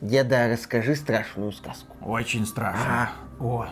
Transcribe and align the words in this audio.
Деда, 0.00 0.48
расскажи 0.48 0.96
страшную 0.96 1.52
сказку. 1.52 1.96
Очень 2.02 2.46
страшно. 2.46 2.80
А. 2.88 3.10
О, 3.38 3.66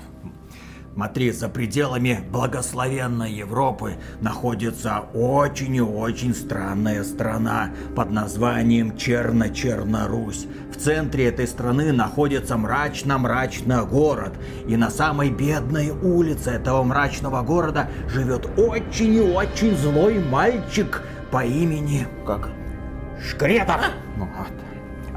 Смотри, 0.99 1.31
за 1.31 1.49
пределами 1.49 2.19
благословенной 2.29 3.33
Европы 3.33 3.99
находится 4.21 5.05
очень 5.15 5.77
и 5.77 5.81
очень 5.81 6.35
странная 6.35 7.05
страна 7.05 7.71
под 7.95 8.11
названием 8.11 8.97
Черно-Черно-Русь. 8.97 10.49
В 10.73 10.77
центре 10.77 11.27
этой 11.27 11.47
страны 11.47 11.93
находится 11.93 12.57
мрачно-мрачно 12.57 13.85
город. 13.85 14.33
И 14.67 14.77
на 14.77 14.91
самой 14.91 15.31
бедной 15.31 15.91
улице 15.91 16.51
этого 16.51 16.83
мрачного 16.83 17.43
города 17.43 17.89
живет 18.09 18.59
очень 18.59 19.15
и 19.15 19.21
очень 19.21 19.77
злой 19.77 20.19
мальчик 20.19 21.03
по 21.31 21.45
имени... 21.45 22.09
Как? 22.27 22.49
Шкретов! 23.23 23.83
Вот. 24.17 24.68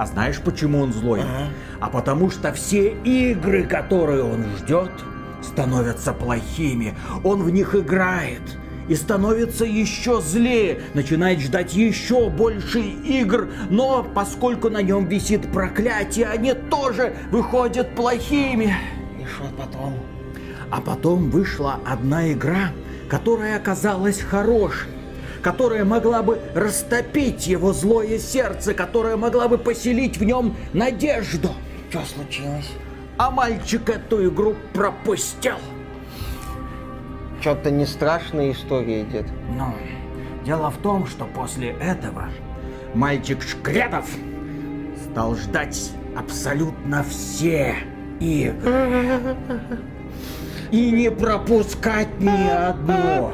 А 0.02 0.08
знаешь, 0.08 0.42
почему 0.42 0.82
он 0.82 0.94
злой? 0.94 1.22
А, 1.22 1.50
а 1.80 1.88
потому 1.88 2.32
что 2.32 2.52
все 2.54 2.90
игры, 3.04 3.66
которые 3.66 4.24
он 4.24 4.46
ждет, 4.58 4.90
становятся 5.44 6.12
плохими. 6.12 6.96
Он 7.24 7.44
в 7.44 7.52
них 7.52 7.76
играет 7.76 8.42
и 8.88 8.96
становится 8.96 9.64
еще 9.64 10.20
злее, 10.20 10.82
начинает 10.96 11.40
ждать 11.40 11.76
еще 11.76 12.32
больше 12.32 12.80
игр, 12.80 13.50
но 13.70 14.02
поскольку 14.02 14.72
на 14.72 14.82
нем 14.82 15.06
висит 15.06 15.52
проклятие, 15.52 16.26
они 16.26 16.56
тоже 16.56 17.16
выходят 17.30 17.94
плохими. 17.94 18.76
И 19.22 19.26
что 19.28 19.44
потом? 19.56 19.94
А 20.72 20.82
потом 20.82 21.30
вышла 21.30 21.80
одна 21.86 22.32
игра, 22.32 22.72
которая 23.08 23.56
оказалась 23.56 24.20
хорошей 24.20 24.90
которая 25.42 25.86
могла 25.86 26.24
бы 26.24 26.40
растопить 26.54 27.48
его 27.48 27.74
злое 27.74 28.20
сердце, 28.20 28.74
которая 28.74 29.18
могла 29.18 29.48
бы 29.48 29.58
поселить 29.58 30.18
в 30.18 30.24
нем 30.24 30.56
надежду. 30.74 31.50
Что 31.90 32.02
случилось? 32.06 32.72
а 33.22 33.30
мальчик 33.30 33.88
эту 33.88 34.28
игру 34.30 34.56
пропустил. 34.74 35.58
Что-то 37.40 37.70
не 37.70 37.86
страшная 37.86 38.52
история, 38.52 39.04
дед. 39.04 39.28
Ну, 39.56 39.76
дело 40.44 40.72
в 40.72 40.78
том, 40.78 41.06
что 41.06 41.26
после 41.26 41.70
этого 41.74 42.30
мальчик 42.96 43.44
Шкредов 43.44 44.10
стал 45.04 45.36
ждать 45.36 45.92
абсолютно 46.18 47.04
все 47.04 47.76
игры. 48.20 49.36
И 50.72 50.90
не 50.92 51.12
пропускать 51.12 52.20
ни 52.20 52.50
одной. 52.50 53.34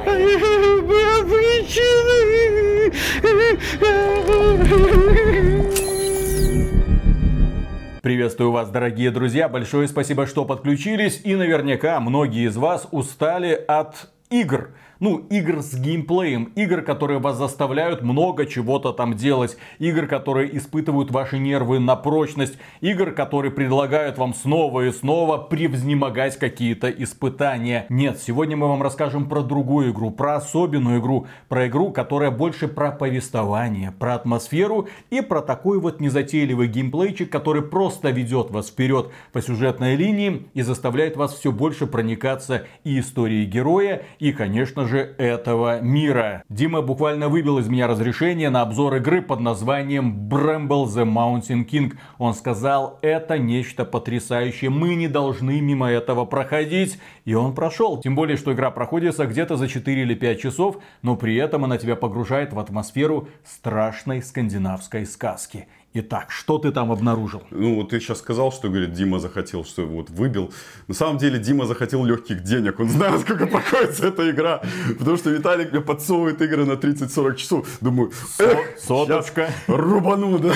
Приветствую 8.02 8.52
вас, 8.52 8.70
дорогие 8.70 9.12
друзья. 9.12 9.50
Большое 9.50 9.88
спасибо, 9.88 10.26
что 10.26 10.46
подключились. 10.46 11.22
И 11.24 11.36
наверняка 11.36 12.00
многие 12.00 12.48
из 12.48 12.58
вас 12.58 12.88
устали 12.92 13.54
от 13.68 14.10
игр 14.30 14.72
ну, 15.00 15.26
игр 15.30 15.62
с 15.62 15.76
геймплеем, 15.76 16.46
игр, 16.56 16.82
которые 16.82 17.20
вас 17.20 17.38
заставляют 17.38 18.02
много 18.02 18.46
чего-то 18.46 18.94
там 18.94 19.16
делать, 19.16 19.58
игр, 19.80 20.08
которые 20.08 20.56
испытывают 20.58 21.12
ваши 21.12 21.38
нервы 21.38 21.80
на 21.80 21.96
прочность, 21.96 22.58
игр, 22.82 23.12
которые 23.12 23.52
предлагают 23.52 24.18
вам 24.18 24.34
снова 24.34 24.86
и 24.86 24.92
снова 24.92 25.38
превзнемогать 25.38 26.38
какие-то 26.38 26.90
испытания. 26.90 27.86
Нет, 27.90 28.20
сегодня 28.20 28.58
мы 28.58 28.68
вам 28.68 28.82
расскажем 28.82 29.30
про 29.30 29.42
другую 29.42 29.92
игру, 29.92 30.12
про 30.12 30.36
особенную 30.36 31.00
игру, 31.00 31.28
про 31.48 31.68
игру, 31.68 31.92
которая 31.92 32.32
больше 32.32 32.68
про 32.68 32.92
повествование, 32.92 33.92
про 33.92 34.16
атмосферу 34.16 34.88
и 35.10 35.22
про 35.22 35.42
такой 35.42 35.80
вот 35.80 36.00
незатейливый 36.00 36.68
геймплейчик, 36.68 37.30
который 37.30 37.62
просто 37.62 38.10
ведет 38.10 38.52
вас 38.52 38.70
вперед 38.70 39.12
по 39.32 39.42
сюжетной 39.42 39.96
линии 39.96 40.48
и 40.54 40.62
заставляет 40.62 41.18
вас 41.18 41.34
все 41.36 41.52
больше 41.52 41.88
проникаться 41.88 42.66
и 42.84 43.00
историей 43.00 43.46
героя, 43.46 44.04
и, 44.20 44.32
конечно 44.32 44.88
же, 44.88 45.16
этого 45.18 45.82
мира. 45.82 46.44
Дима 46.50 46.82
буквально 46.82 47.30
выбил 47.30 47.60
из 47.60 47.68
меня 47.68 47.88
разрешение 47.88 48.50
на 48.50 48.62
обзор 48.62 48.96
игры 48.96 49.22
под 49.22 49.40
названием 49.40 50.28
Bramble 50.30 50.86
the 50.86 51.06
Mountain 51.06 51.66
King. 51.66 51.94
Он 52.18 52.34
сказал, 52.34 53.00
это 53.02 53.38
нечто 53.38 53.86
потрясающее, 53.86 54.70
мы 54.70 54.96
не 54.96 55.08
должны 55.08 55.62
мимо 55.62 55.90
этого 55.90 56.26
проходить. 56.26 57.00
И 57.26 57.34
он 57.34 57.54
прошел. 57.54 58.00
Тем 58.00 58.16
более, 58.16 58.38
что 58.38 58.54
игра 58.54 58.72
проходится 58.72 59.26
где-то 59.26 59.58
за 59.58 59.68
4 59.68 60.02
или 60.02 60.16
5 60.16 60.40
часов, 60.40 60.78
но 61.02 61.16
при 61.16 61.36
этом 61.36 61.66
она 61.66 61.78
тебя 61.78 61.96
погружает 61.96 62.54
в 62.54 62.60
атмосферу 62.60 63.28
страшной 63.44 64.22
скандинавской 64.22 65.06
сказки. 65.06 65.68
Итак, 66.00 66.30
что 66.30 66.60
ты 66.60 66.72
там 66.72 66.92
обнаружил? 66.92 67.42
Ну, 67.50 67.74
вот 67.78 67.90
ты 67.90 68.00
сейчас 68.00 68.20
сказал, 68.20 68.52
что, 68.52 68.70
говорит, 68.70 68.94
Дима 68.94 69.18
захотел, 69.18 69.66
что 69.66 69.84
вот 69.88 70.12
выбил. 70.12 70.54
На 70.88 70.94
самом 70.94 71.18
деле, 71.18 71.40
Дима 71.40 71.66
захотел 71.66 72.06
легких 72.06 72.44
денег. 72.44 72.80
Он 72.80 72.88
знает, 72.88 73.22
сколько 73.22 73.48
проходит 73.48 74.00
эта 74.00 74.30
игра. 74.30 74.62
Потому 75.00 75.18
что 75.18 75.32
Виталик 75.32 75.72
мне 75.72 75.82
подсовывает 75.82 76.40
игры 76.40 76.66
на 76.66 76.74
30-40 76.74 77.36
часов. 77.36 77.68
Думаю, 77.82 78.12
эх, 78.38 78.80
соточка. 78.80 79.50
Рубану, 79.66 80.38
да, 80.38 80.54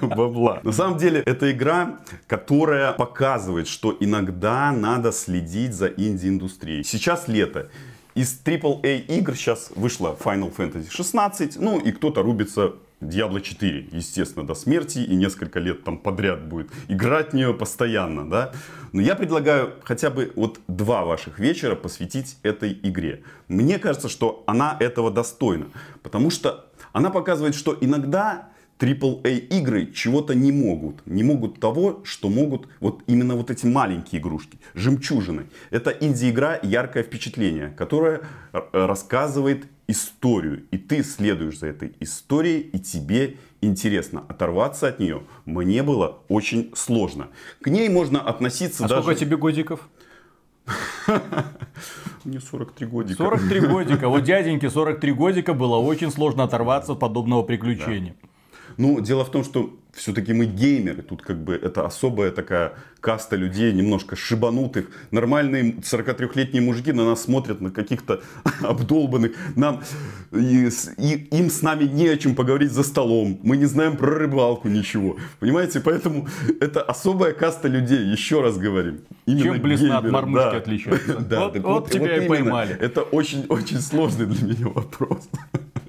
бабла. 0.00 0.60
На 0.64 0.72
самом 0.72 0.98
деле, 0.98 1.22
это 1.24 1.52
игра, 1.52 2.00
которая 2.26 2.92
показывает, 2.92 3.68
что 3.68 3.96
иногда 4.00 4.72
надо 4.72 5.12
следить 5.12 5.72
за 5.72 5.86
инди-индустрией. 5.86 6.82
Сейчас 6.82 7.28
лето. 7.28 7.70
Из 8.16 8.42
AAA 8.44 9.06
игр 9.06 9.36
сейчас 9.36 9.70
вышла 9.76 10.16
Final 10.18 10.52
Fantasy 10.52 10.90
16, 10.90 11.60
ну 11.60 11.78
и 11.78 11.92
кто-то 11.92 12.22
рубится 12.22 12.72
Diablo 13.00 13.40
4, 13.40 13.88
естественно, 13.92 14.46
до 14.46 14.54
смерти 14.54 14.98
и 14.98 15.14
несколько 15.14 15.58
лет 15.58 15.84
там 15.84 15.98
подряд 15.98 16.46
будет 16.46 16.70
играть 16.88 17.30
в 17.30 17.34
нее 17.34 17.54
постоянно, 17.54 18.28
да. 18.28 18.52
Но 18.92 19.00
я 19.00 19.14
предлагаю 19.14 19.74
хотя 19.84 20.10
бы 20.10 20.32
вот 20.36 20.60
два 20.68 21.04
ваших 21.04 21.38
вечера 21.38 21.76
посвятить 21.76 22.36
этой 22.42 22.78
игре. 22.82 23.22
Мне 23.48 23.78
кажется, 23.78 24.08
что 24.08 24.44
она 24.46 24.76
этого 24.80 25.10
достойна, 25.10 25.66
потому 26.02 26.30
что 26.30 26.66
она 26.92 27.10
показывает, 27.10 27.54
что 27.54 27.76
иногда 27.80 28.50
AAA 28.80 29.38
игры 29.48 29.92
чего-то 29.92 30.34
не 30.34 30.52
могут. 30.52 31.06
Не 31.06 31.22
могут 31.22 31.60
того, 31.60 32.00
что 32.04 32.30
могут 32.30 32.66
вот 32.80 33.02
именно 33.06 33.34
вот 33.34 33.50
эти 33.50 33.66
маленькие 33.66 34.20
игрушки. 34.20 34.58
Жемчужины. 34.74 35.46
Это 35.70 35.90
инди-игра 35.90 36.58
«Яркое 36.62 37.02
впечатление», 37.02 37.74
которая 37.76 38.22
э, 38.52 38.60
рассказывает 38.72 39.66
историю. 39.90 40.64
И 40.70 40.78
ты 40.78 41.02
следуешь 41.02 41.58
за 41.58 41.68
этой 41.68 41.92
историей, 42.00 42.60
и 42.60 42.78
тебе 42.78 43.36
интересно. 43.60 44.24
Оторваться 44.28 44.88
от 44.88 44.98
нее 44.98 45.22
мне 45.44 45.82
было 45.82 46.18
очень 46.28 46.70
сложно. 46.74 47.28
К 47.60 47.68
ней 47.68 47.88
можно 47.88 48.20
относиться 48.20 48.84
а 48.84 48.88
даже... 48.88 49.02
сколько 49.02 49.20
тебе 49.20 49.36
годиков? 49.36 49.88
Мне 52.24 52.40
43 52.40 52.86
годика. 52.86 53.22
43 53.22 53.60
годика. 53.60 54.08
Вот 54.08 54.22
дяденьке 54.24 54.70
43 54.70 55.12
годика 55.12 55.54
было 55.54 55.76
очень 55.76 56.10
сложно 56.10 56.44
оторваться 56.44 56.92
от 56.92 57.00
подобного 57.00 57.42
приключения. 57.42 58.14
Да. 58.22 58.28
Ну, 58.76 59.00
дело 59.00 59.24
в 59.24 59.30
том, 59.30 59.44
что 59.44 59.76
все-таки 59.92 60.32
мы 60.32 60.46
геймеры. 60.46 61.02
Тут 61.02 61.22
как 61.22 61.42
бы 61.42 61.54
это 61.54 61.84
особая 61.84 62.30
такая 62.30 62.74
каста 63.00 63.36
людей, 63.36 63.72
немножко 63.72 64.16
шибанутых. 64.16 64.86
Нормальные 65.10 65.76
43-летние 65.76 66.62
мужики 66.62 66.92
на 66.92 67.04
нас 67.04 67.22
смотрят, 67.22 67.60
на 67.60 67.70
каких-то 67.70 68.20
обдолбанных. 68.62 69.32
Нам, 69.56 69.82
и, 70.32 70.68
и, 70.98 71.28
им 71.30 71.50
с 71.50 71.62
нами 71.62 71.84
не 71.84 72.08
о 72.08 72.16
чем 72.16 72.34
поговорить 72.34 72.72
за 72.72 72.82
столом. 72.82 73.40
Мы 73.42 73.56
не 73.56 73.66
знаем 73.66 73.96
про 73.96 74.10
рыбалку 74.18 74.68
ничего. 74.68 75.16
Понимаете? 75.38 75.80
Поэтому 75.80 76.28
это 76.60 76.82
особая 76.82 77.32
каста 77.32 77.68
людей, 77.68 78.04
еще 78.04 78.42
раз 78.42 78.58
говорим. 78.58 79.00
Именно 79.26 79.42
Чем 79.42 79.60
блесна 79.60 79.98
от 79.98 80.10
мормышки 80.10 80.50
да. 80.50 80.56
отличается? 80.56 81.18
Да, 81.20 81.44
вот, 81.46 81.54
вот, 81.54 81.64
вот 81.64 81.90
тебя 81.90 82.14
вот 82.14 82.24
и 82.24 82.28
поймали. 82.28 82.76
Это 82.76 83.02
очень-очень 83.02 83.80
сложный 83.80 84.26
для 84.26 84.46
меня 84.46 84.68
вопрос. 84.68 85.28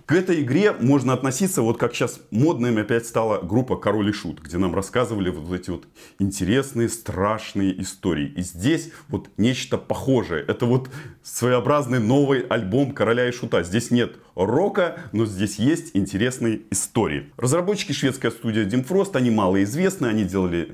К 0.06 0.14
этой 0.14 0.42
игре 0.42 0.74
можно 0.74 1.14
относиться, 1.14 1.62
вот 1.62 1.78
как 1.78 1.94
сейчас 1.94 2.22
модными 2.32 2.82
опять 2.82 3.06
стала 3.06 3.42
группа 3.42 3.76
Король 3.76 4.10
и 4.10 4.14
Шут, 4.14 4.42
где 4.42 4.58
нам 4.58 4.74
рассказывали 4.74 5.30
вот 5.30 5.54
эти 5.54 5.70
вот 5.70 5.86
интересные, 6.20 6.90
страшные 6.90 7.80
истории. 7.82 8.28
И 8.36 8.42
здесь 8.42 8.92
вот 9.10 9.30
нечто 9.38 9.78
похожее. 9.78 10.44
Это 10.48 10.66
вот 10.66 10.90
своеобразный 11.24 12.00
новый 12.00 12.42
альбом 12.42 12.94
Короля 12.94 13.28
и 13.28 13.32
Шута. 13.32 13.64
Здесь 13.64 13.92
нет 13.92 14.16
рока, 14.36 15.00
но 15.12 15.26
здесь 15.26 15.60
есть 15.60 15.92
интересные 15.94 16.62
истории. 16.72 17.32
Разработчики 17.38 17.92
шведская 17.92 18.32
студия 18.32 18.66
Dim 18.66 18.88
Frost, 18.88 19.12
они 19.16 19.30
малоизвестны, 19.30 20.08
они 20.08 20.24
делали 20.24 20.68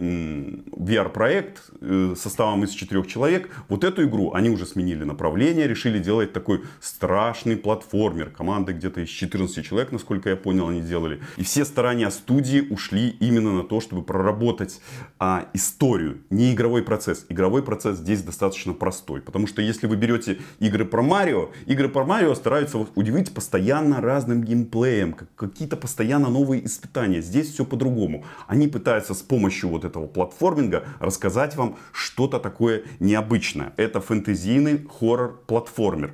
VR-проект 0.72 1.72
э, 1.82 2.16
составом 2.18 2.64
из 2.64 2.72
четырех 2.72 3.08
человек. 3.08 3.50
Вот 3.68 3.84
эту 3.84 4.04
игру 4.06 4.34
они 4.34 4.50
уже 4.50 4.66
сменили 4.66 5.04
направление, 5.04 5.68
решили 5.68 6.00
делать 6.00 6.34
такой 6.34 6.64
страшный 6.82 7.58
платформер. 7.58 8.30
Команды 8.30 8.74
где-то 8.74 9.02
из 9.02 9.10
14 9.10 9.66
человек, 9.66 9.92
насколько 9.92 10.30
я 10.30 10.36
понял, 10.36 10.68
они 10.70 10.82
делали. 10.82 11.22
И 11.38 11.44
все 11.44 11.66
старания 11.66 12.10
студии 12.12 12.68
ушли 12.70 13.10
именно 13.10 13.54
на 13.54 13.64
то, 13.64 13.82
чтобы 13.82 14.04
проработать 14.04 14.82
а, 15.20 15.48
историю, 15.54 16.20
не 16.30 16.54
игровой 16.54 16.84
процесс. 16.84 17.26
Игровой 17.30 17.64
процесс 17.64 17.98
здесь 17.98 18.22
достаточно 18.22 18.74
простой. 18.74 19.22
Потому 19.22 19.48
что 19.48 19.62
если 19.62 19.88
вы 19.88 19.96
берете 19.96 20.40
игры 20.60 20.86
про 20.86 21.02
Марио, 21.02 21.50
игры 21.66 21.90
про 21.90 22.06
Марио 22.06 22.36
стараются 22.36 22.78
удивить 22.96 23.34
постоянно 23.34 23.57
разным 24.02 24.44
геймплеем, 24.44 25.16
какие-то 25.36 25.78
постоянно 25.78 26.30
новые 26.30 26.66
испытания. 26.66 27.22
Здесь 27.22 27.52
все 27.52 27.66
по-другому. 27.66 28.26
Они 28.48 28.68
пытаются 28.68 29.14
с 29.14 29.22
помощью 29.22 29.70
вот 29.70 29.86
этого 29.86 30.08
платформинга 30.08 30.86
рассказать 31.00 31.56
вам 31.56 31.78
что-то 31.92 32.40
такое 32.40 32.84
необычное. 33.00 33.74
Это 33.78 34.02
фэнтезийный 34.02 34.88
хоррор-платформер. 34.88 36.14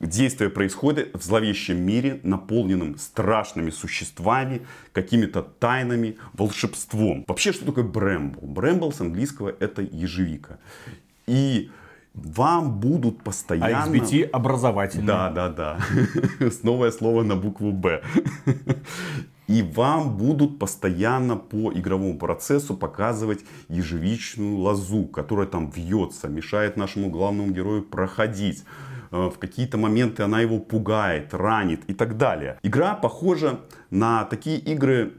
Действие 0.00 0.50
происходит 0.50 1.14
в 1.14 1.22
зловещем 1.22 1.80
мире, 1.80 2.20
наполненном 2.22 2.98
страшными 2.98 3.70
существами, 3.70 4.66
какими-то 4.92 5.42
тайнами, 5.42 6.18
волшебством. 6.34 7.24
Вообще, 7.26 7.52
что 7.52 7.64
такое 7.64 7.84
Брембл? 7.84 8.46
Брембл 8.46 8.92
с 8.92 9.00
английского 9.00 9.54
это 9.60 9.82
ежевика. 9.82 10.58
И 11.26 11.70
вам 12.14 12.78
будут 12.78 13.22
постоянно... 13.22 13.84
А 13.84 13.88
XBT 13.88 14.30
образовательный. 14.30 15.06
Да, 15.06 15.30
да, 15.30 15.48
да. 15.48 15.78
Новое 16.62 16.90
слово 16.90 17.22
на 17.22 17.36
букву 17.36 17.72
Б. 17.72 18.02
И 19.46 19.62
вам 19.62 20.16
будут 20.16 20.58
постоянно 20.58 21.36
по 21.36 21.70
игровому 21.72 22.18
процессу 22.18 22.74
показывать 22.76 23.40
ежевичную 23.68 24.56
лозу, 24.56 25.04
которая 25.04 25.46
там 25.46 25.70
вьется, 25.70 26.28
мешает 26.28 26.76
нашему 26.78 27.10
главному 27.10 27.50
герою 27.50 27.82
проходить. 27.82 28.64
Э, 29.10 29.28
в 29.28 29.38
какие-то 29.38 29.76
моменты 29.76 30.22
она 30.22 30.40
его 30.40 30.58
пугает, 30.58 31.34
ранит 31.34 31.82
и 31.88 31.94
так 31.94 32.16
далее. 32.16 32.58
Игра 32.62 32.94
похожа 32.94 33.60
на 33.90 34.24
такие 34.24 34.58
игры 34.58 35.12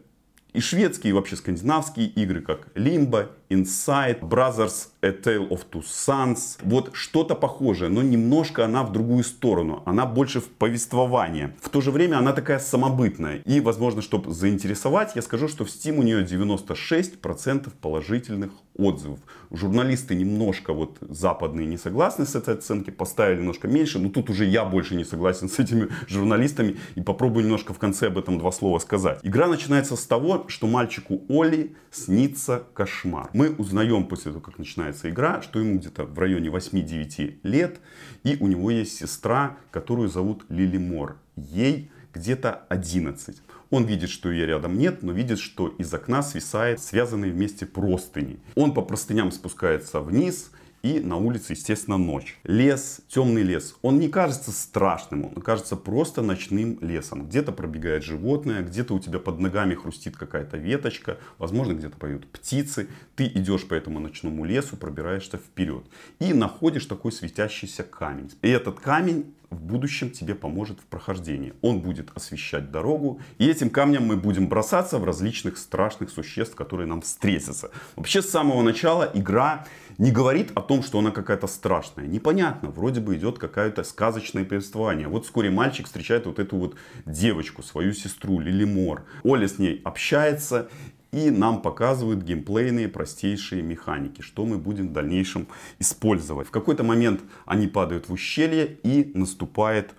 и 0.54 0.62
шведские, 0.62 1.12
и 1.12 1.14
вообще 1.14 1.36
скандинавские 1.36 2.08
игры, 2.08 2.42
как 2.42 2.70
Limbo, 2.76 3.28
Inside, 3.50 4.22
Brothers, 4.22 4.90
A 5.02 5.10
Tale 5.10 5.50
of 5.50 5.62
Two 5.72 5.84
Sons. 5.84 6.58
Вот 6.64 6.92
что-то 6.94 7.36
похожее, 7.36 7.90
но 7.90 8.02
немножко 8.02 8.66
она 8.66 8.84
в 8.84 8.92
другую 8.92 9.24
сторону. 9.24 9.84
Она 9.86 10.06
больше 10.06 10.40
в 10.40 10.50
повествование. 10.50 11.56
В 11.62 11.70
то 11.70 11.82
же 11.82 11.92
время 11.92 12.18
она 12.18 12.34
такая 12.34 12.60
самобытная. 12.60 13.38
И, 13.46 13.60
возможно, 13.60 14.02
чтобы 14.02 14.34
заинтересовать, 14.34 15.16
я 15.16 15.22
скажу, 15.22 15.48
что 15.48 15.66
в 15.66 15.68
Steam 15.68 15.98
у 15.98 16.04
нее 16.04 16.24
96% 16.24 17.70
положительных 17.82 18.52
отзывов. 18.78 19.20
Журналисты 19.52 20.16
немножко 20.16 20.74
вот 20.74 20.98
западные 21.02 21.68
не 21.68 21.78
согласны 21.78 22.26
с 22.26 22.36
этой 22.36 22.56
оценкой, 22.56 22.94
поставили 22.94 23.40
немножко 23.40 23.68
меньше, 23.68 24.00
но 24.00 24.10
тут 24.10 24.30
уже 24.30 24.46
я 24.46 24.66
больше 24.66 24.96
не 24.96 25.06
согласен 25.06 25.50
с 25.50 25.60
этими 25.60 25.88
журналистами 26.08 26.78
и 26.96 27.02
попробую 27.02 27.46
немножко 27.46 27.74
в 27.74 27.80
конце 27.80 28.08
об 28.08 28.18
этом 28.18 28.38
два 28.38 28.52
слова 28.52 28.80
сказать. 28.80 29.20
Игра 29.24 29.48
начинается 29.48 29.96
с 29.96 30.06
того, 30.06 30.46
что 30.48 30.68
мальчику 30.68 31.22
Оли 31.30 31.76
снится 31.92 32.64
кошмар. 32.74 33.30
Мы 33.36 33.54
узнаем 33.54 34.06
после 34.08 34.32
того, 34.32 34.42
как 34.42 34.58
начинается 34.58 35.10
игра, 35.10 35.42
что 35.42 35.60
ему 35.60 35.78
где-то 35.78 36.06
в 36.06 36.18
районе 36.18 36.48
8-9 36.48 37.40
лет 37.44 37.82
и 38.24 38.38
у 38.40 38.48
него 38.48 38.72
есть 38.72 38.96
сестра, 38.96 39.58
которую 39.72 40.08
зовут 40.08 40.46
Лили 40.48 40.78
Мор. 40.78 41.18
Ей 41.36 41.92
где-то 42.14 42.64
11. 42.70 43.36
Он 43.72 43.84
видит, 43.84 44.10
что 44.10 44.32
ее 44.32 44.46
рядом 44.46 44.78
нет, 44.78 45.04
но 45.04 45.12
видит, 45.12 45.40
что 45.40 45.68
из 45.68 45.94
окна 45.94 46.24
свисает 46.24 46.80
связанные 46.80 47.34
вместе 47.34 47.66
простыни. 47.66 48.40
Он 48.56 48.74
по 48.74 48.82
простыням 48.82 49.34
спускается 49.34 50.00
вниз, 50.00 50.52
и 50.86 51.00
на 51.00 51.18
улице, 51.18 51.54
естественно, 51.54 51.98
ночь. 51.98 52.38
Лес, 52.44 53.02
темный 53.08 53.42
лес, 53.42 53.76
он 53.82 53.98
не 53.98 54.08
кажется 54.08 54.52
страшным, 54.52 55.26
он 55.26 55.42
кажется 55.42 55.76
просто 55.76 56.22
ночным 56.22 56.78
лесом. 56.80 57.26
Где-то 57.26 57.52
пробегает 57.52 58.04
животное, 58.04 58.62
где-то 58.62 58.94
у 58.94 59.00
тебя 59.00 59.18
под 59.18 59.40
ногами 59.40 59.74
хрустит 59.74 60.16
какая-то 60.16 60.58
веточка, 60.58 61.18
возможно, 61.40 61.74
где-то 61.74 61.98
поют 61.98 62.28
птицы. 62.28 62.88
Ты 63.16 63.26
идешь 63.26 63.68
по 63.68 63.74
этому 63.74 64.00
ночному 64.00 64.46
лесу, 64.46 64.78
пробираешься 64.78 65.38
вперед 65.38 65.86
и 66.20 66.34
находишь 66.34 66.86
такой 66.86 67.12
светящийся 67.12 67.82
камень. 67.82 68.32
И 68.44 68.50
этот 68.50 68.80
камень 68.80 69.34
в 69.50 69.62
будущем 69.62 70.12
тебе 70.12 70.36
поможет 70.36 70.80
в 70.80 70.84
прохождении. 70.84 71.54
Он 71.62 71.82
будет 71.82 72.12
освещать 72.16 72.72
дорогу, 72.72 73.22
и 73.38 73.48
этим 73.48 73.70
камнем 73.70 74.04
мы 74.04 74.18
будем 74.18 74.48
бросаться 74.48 74.98
в 75.00 75.04
различных 75.04 75.58
страшных 75.58 76.10
существ, 76.10 76.56
которые 76.56 76.88
нам 76.88 77.02
встретятся. 77.02 77.72
Вообще 77.96 78.22
с 78.22 78.30
самого 78.30 78.62
начала 78.62 79.10
игра 79.14 79.66
не 79.98 80.12
говорит 80.12 80.52
о 80.56 80.62
том, 80.62 80.84
что 80.84 81.00
она 81.00 81.12
какая-то 81.12 81.48
страшная. 81.48 82.08
Непонятно, 82.08 82.70
вроде 82.70 83.02
бы 83.02 83.16
идет 83.16 83.40
какое-то 83.40 83.84
сказочное 83.84 84.46
повествование. 84.46 85.08
Вот 85.08 85.26
вскоре 85.26 85.50
мальчик 85.50 85.86
встречает 85.86 86.26
вот 86.26 86.40
эту 86.40 86.58
вот 86.58 86.76
девочку, 87.06 87.64
свою 87.64 87.94
сестру 87.94 88.40
Лили 88.40 88.66
Мор. 88.66 89.06
Оля 89.24 89.48
с 89.48 89.60
ней 89.60 89.82
общается, 89.84 90.70
и 91.12 91.30
нам 91.32 91.62
показывают 91.62 92.24
геймплейные 92.24 92.90
простейшие 92.90 93.62
механики, 93.62 94.22
что 94.22 94.46
мы 94.46 94.58
будем 94.58 94.90
в 94.90 94.92
дальнейшем 94.92 95.48
использовать. 95.80 96.48
В 96.48 96.52
какой-то 96.52 96.84
момент 96.84 97.22
они 97.46 97.68
падают 97.68 98.10
в 98.10 98.12
ущелье 98.12 98.78
и 98.84 99.12
наступает 99.14 99.94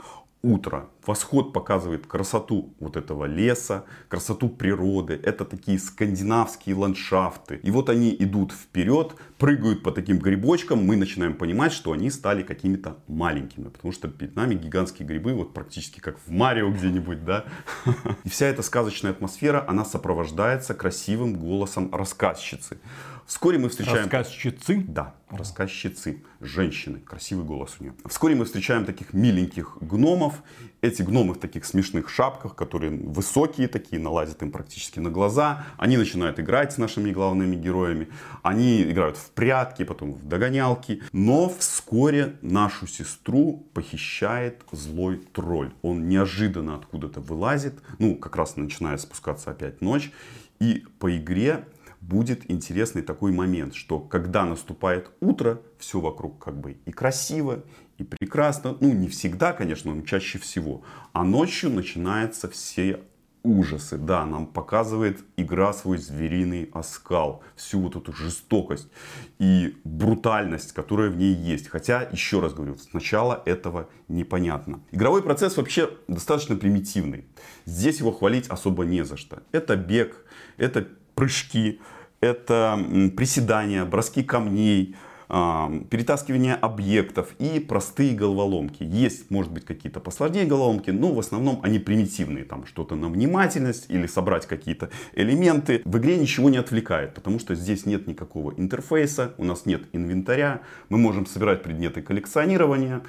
утро. 0.46 0.88
Восход 1.04 1.52
показывает 1.52 2.06
красоту 2.06 2.75
вот 2.81 2.96
этого 2.96 3.25
леса, 3.25 3.84
красоту 4.08 4.48
природы. 4.48 5.20
Это 5.22 5.44
такие 5.44 5.78
скандинавские 5.78 6.75
ландшафты. 6.76 7.60
И 7.62 7.70
вот 7.70 7.88
они 7.88 8.14
идут 8.19 8.52
вперед, 8.52 9.14
прыгают 9.38 9.82
по 9.82 9.93
таким 9.93 10.19
грибочкам. 10.19 10.84
Мы 10.84 10.96
начинаем 10.96 11.34
понимать, 11.34 11.72
что 11.72 11.93
они 11.93 12.10
стали 12.10 12.43
какими-то 12.43 12.96
маленькими. 13.08 13.69
Потому 13.69 13.93
что 13.93 14.08
перед 14.08 14.37
нами 14.37 14.54
гигантские 14.54 15.06
грибы, 15.06 15.34
вот 15.34 15.52
практически 15.52 16.00
как 16.00 16.19
в 16.19 16.31
Марио 16.31 16.70
где-нибудь, 16.70 17.25
да. 17.25 17.44
И 18.25 18.28
вся 18.28 18.46
эта 18.46 18.62
сказочная 18.62 19.12
атмосфера, 19.12 19.64
она 19.69 19.84
сопровождается 19.84 20.75
красивым 20.75 21.34
голосом 21.34 21.94
рассказчицы. 21.94 22.78
Вскоре 23.26 23.58
мы 23.58 23.69
встречаем... 23.69 24.05
Рассказчицы? 24.05 24.84
Да, 24.87 25.17
рассказчицы, 25.31 26.23
женщины, 26.40 27.00
красивый 27.00 27.44
голос 27.44 27.76
у 27.81 27.82
нее. 27.82 27.94
Вскоре 28.06 28.37
мы 28.37 28.44
встречаем 28.44 28.84
таких 28.84 29.12
миленьких 29.12 29.78
гномов. 29.81 30.44
Эти 30.81 31.02
гномы 31.02 31.34
в 31.34 31.40
таких 31.40 31.64
смешных 31.64 32.08
шапках, 32.08 32.55
которые 32.55 32.93
высокие 32.93 33.67
такие, 33.67 34.00
налазят 34.00 34.43
им 34.43 34.52
практически 34.52 35.00
на 35.00 35.11
глаза. 35.11 35.64
Они 35.76 35.96
начинают 35.96 36.38
играть 36.38 36.73
с 36.73 36.78
нашими 36.78 37.11
главными 37.11 37.56
героями. 37.56 38.08
Они 38.44 38.84
играют 38.84 39.17
в 39.17 39.31
прятки, 39.32 39.82
потом 39.82 40.12
в 40.12 40.28
догонялки. 40.28 41.02
Но 41.11 41.49
вскоре 41.49 42.37
нашу 42.43 42.87
сестру 42.87 43.67
похищает 43.75 44.62
злой 44.70 45.17
тролль. 45.32 45.73
Он 45.82 46.08
неожиданно 46.08 46.76
откуда-то 46.76 47.20
вылазит, 47.20 47.75
ну, 47.99 48.14
как 48.14 48.37
раз 48.37 48.55
начинает 48.56 49.00
спускаться 49.00 49.50
опять 49.50 49.81
ночь. 49.81 50.12
И 50.61 50.84
по 51.00 51.14
игре 51.14 51.67
будет 52.08 52.50
интересный 52.50 53.02
такой 53.02 53.32
момент, 53.32 53.74
что 53.74 53.98
когда 53.98 54.44
наступает 54.44 55.10
утро, 55.20 55.60
все 55.78 56.00
вокруг 56.00 56.42
как 56.42 56.58
бы 56.60 56.76
и 56.84 56.92
красиво, 56.92 57.64
и 57.98 58.04
прекрасно. 58.04 58.76
Ну, 58.80 58.92
не 58.92 59.08
всегда, 59.08 59.52
конечно, 59.52 59.94
но 59.94 60.02
чаще 60.02 60.38
всего. 60.38 60.82
А 61.12 61.24
ночью 61.24 61.70
начинаются 61.70 62.48
все 62.48 63.00
ужасы. 63.42 63.96
Да, 63.96 64.26
нам 64.26 64.46
показывает 64.46 65.20
игра 65.36 65.72
свой 65.72 65.98
звериный 65.98 66.68
оскал, 66.72 67.42
всю 67.54 67.80
вот 67.80 67.96
эту 67.96 68.12
жестокость 68.12 68.88
и 69.38 69.76
брутальность, 69.84 70.72
которая 70.72 71.10
в 71.10 71.16
ней 71.16 71.32
есть. 71.32 71.68
Хотя, 71.68 72.02
еще 72.12 72.40
раз 72.40 72.54
говорю, 72.54 72.76
сначала 72.76 73.42
этого 73.46 73.88
непонятно. 74.08 74.80
Игровой 74.90 75.22
процесс 75.22 75.56
вообще 75.56 75.90
достаточно 76.08 76.56
примитивный. 76.56 77.26
Здесь 77.64 78.00
его 78.00 78.12
хвалить 78.12 78.48
особо 78.48 78.84
не 78.84 79.04
за 79.04 79.16
что. 79.16 79.42
Это 79.52 79.76
бег, 79.76 80.25
это 80.56 80.88
прыжки, 81.16 81.80
это 82.20 82.78
приседания, 83.16 83.85
броски 83.85 84.23
камней, 84.23 84.94
а, 85.28 85.73
перетаскивание 85.90 86.54
объектов 86.54 87.35
и 87.40 87.58
простые 87.58 88.14
головоломки. 88.14 88.85
Есть, 88.85 89.28
может 89.30 89.50
быть, 89.50 89.64
какие-то 89.64 89.99
посложнее 89.99 90.44
головоломки, 90.44 90.90
но 90.90 91.12
в 91.12 91.18
основном 91.18 91.61
они 91.64 91.80
примитивные. 91.80 92.44
Там 92.44 92.64
что-то 92.64 92.94
на 92.94 93.08
внимательность 93.08 93.87
или 93.88 94.06
собрать 94.06 94.46
какие-то 94.46 94.90
элементы. 95.14 95.82
В 95.85 95.99
игре 95.99 96.16
ничего 96.16 96.49
не 96.49 96.58
отвлекает, 96.58 97.14
потому 97.14 97.40
что 97.40 97.56
здесь 97.56 97.87
нет 97.87 98.06
никакого 98.06 98.52
интерфейса, 98.56 99.35
у 99.37 99.44
нас 99.44 99.66
нет 99.66 99.82
инвентаря. 99.92 100.61
Мы 100.90 100.99
можем 100.99 101.26
собирать 101.26 101.62
предметы 101.64 102.02
коллекционирования, 102.02 103.02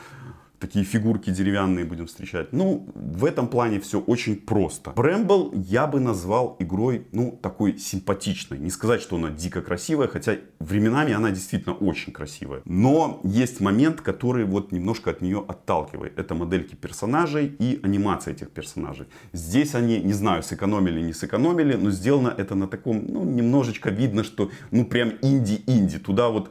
такие 0.60 0.86
фигурки 0.86 1.30
деревянные 1.30 1.86
будем 1.86 2.08
встречать. 2.08 2.54
Ну, 2.54 2.88
в 2.96 3.26
этом 3.26 3.48
плане 3.48 3.80
все 3.80 4.00
очень 4.00 4.36
просто. 4.36 4.92
Брембл 4.92 5.52
я 5.54 5.88
бы 5.88 6.00
назвал 6.00 6.56
игрой, 6.60 7.08
ну, 7.12 7.38
такой 7.42 7.78
симпатичной. 7.78 8.58
Не 8.58 8.70
сказать, 8.70 9.02
что 9.02 9.18
она 9.18 9.30
дико 9.30 9.62
красивая, 9.62 10.08
хотя 10.08 10.38
временами 10.60 11.14
она 11.14 11.32
действительно 11.32 11.76
очень 11.76 12.12
красивая. 12.14 12.62
Но 12.66 13.22
есть 13.24 13.60
момент, 13.60 14.02
который 14.02 14.46
вот 14.46 14.72
немножко 14.72 15.12
от 15.12 15.22
нее 15.22 15.44
отталкивает. 15.48 16.18
Это 16.18 16.36
модельки 16.36 16.76
персонажей 16.76 17.56
и 17.60 17.80
анимация 17.84 18.34
этих 18.34 18.50
персонажей. 18.50 19.08
Здесь 19.34 19.76
они, 19.76 20.00
не 20.00 20.14
знаю, 20.14 20.44
сэкономили, 20.44 21.02
не 21.02 21.14
сэкономили, 21.14 21.76
но 21.76 21.92
сделано 21.92 22.34
это 22.36 22.56
на 22.56 22.68
таком, 22.68 23.06
ну, 23.08 23.24
немножечко 23.24 23.90
видно, 23.90 24.24
что, 24.24 24.50
ну, 24.72 24.86
прям 24.86 25.14
инди-инди. 25.22 26.00
Туда 26.00 26.30
вот 26.30 26.50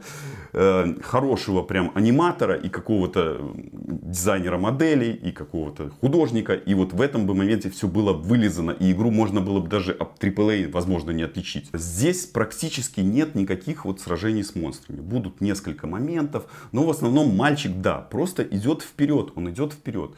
э, 0.53 0.95
хорошего 1.01 1.63
прям 1.63 1.91
аниматора 1.95 2.55
и 2.55 2.69
какого-то 2.69 3.53
дизайнера 4.01 4.57
моделей 4.57 5.13
и 5.13 5.31
какого-то 5.31 5.89
художника. 6.01 6.53
И 6.53 6.73
вот 6.73 6.93
в 6.93 7.01
этом 7.01 7.25
бы 7.27 7.33
моменте 7.33 7.69
все 7.69 7.87
было 7.87 8.13
вылизано. 8.13 8.71
И 8.71 8.91
игру 8.91 9.11
можно 9.11 9.41
было 9.41 9.59
бы 9.59 9.67
даже 9.67 9.91
от 9.91 10.23
AAA, 10.23 10.71
возможно, 10.71 11.11
не 11.11 11.23
отличить. 11.23 11.69
Здесь 11.73 12.25
практически 12.25 13.01
нет 13.01 13.35
никаких 13.35 13.85
вот 13.85 13.99
сражений 14.01 14.43
с 14.43 14.55
монстрами. 14.55 15.01
Будут 15.01 15.41
несколько 15.41 15.87
моментов. 15.87 16.45
Но 16.71 16.83
в 16.83 16.89
основном 16.89 17.35
мальчик, 17.35 17.71
да, 17.81 17.97
просто 17.97 18.43
идет 18.43 18.81
вперед. 18.81 19.31
Он 19.35 19.49
идет 19.49 19.73
вперед. 19.73 20.11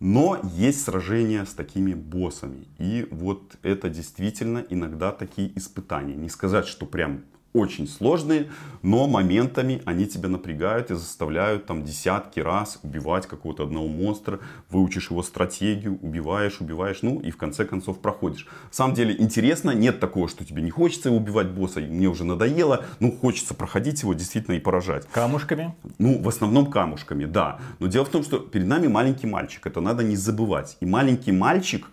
Но 0.00 0.40
есть 0.56 0.82
сражения 0.82 1.44
с 1.44 1.52
такими 1.52 1.92
боссами. 1.92 2.66
И 2.78 3.06
вот 3.10 3.56
это 3.62 3.90
действительно 3.90 4.64
иногда 4.70 5.12
такие 5.12 5.56
испытания. 5.56 6.14
Не 6.14 6.30
сказать, 6.30 6.66
что 6.66 6.86
прям 6.86 7.24
очень 7.52 7.88
сложные, 7.88 8.50
но 8.82 9.08
моментами 9.08 9.82
они 9.84 10.06
тебя 10.06 10.28
напрягают 10.28 10.90
и 10.90 10.94
заставляют 10.94 11.66
там 11.66 11.82
десятки 11.82 12.38
раз 12.40 12.78
убивать 12.82 13.26
какого-то 13.26 13.64
одного 13.64 13.88
монстра, 13.88 14.38
выучишь 14.68 15.10
его 15.10 15.22
стратегию, 15.22 15.98
убиваешь, 16.00 16.60
убиваешь, 16.60 17.02
ну 17.02 17.20
и 17.20 17.30
в 17.30 17.36
конце 17.36 17.64
концов 17.64 17.98
проходишь. 17.98 18.46
На 18.46 18.72
самом 18.72 18.94
деле 18.94 19.16
интересно, 19.18 19.72
нет 19.72 19.98
такого, 19.98 20.28
что 20.28 20.44
тебе 20.44 20.62
не 20.62 20.70
хочется 20.70 21.10
убивать 21.10 21.48
босса, 21.48 21.80
мне 21.80 22.06
уже 22.06 22.24
надоело, 22.24 22.84
ну 23.00 23.10
хочется 23.10 23.54
проходить 23.54 24.02
его 24.02 24.14
действительно 24.14 24.54
и 24.54 24.60
поражать. 24.60 25.08
Камушками? 25.10 25.74
Ну, 25.98 26.22
в 26.22 26.28
основном 26.28 26.70
камушками, 26.70 27.24
да. 27.24 27.58
Но 27.80 27.88
дело 27.88 28.04
в 28.04 28.10
том, 28.10 28.22
что 28.22 28.38
перед 28.38 28.66
нами 28.66 28.86
маленький 28.86 29.26
мальчик, 29.26 29.66
это 29.66 29.80
надо 29.80 30.04
не 30.04 30.16
забывать. 30.16 30.76
И 30.80 30.86
маленький 30.86 31.32
мальчик, 31.32 31.86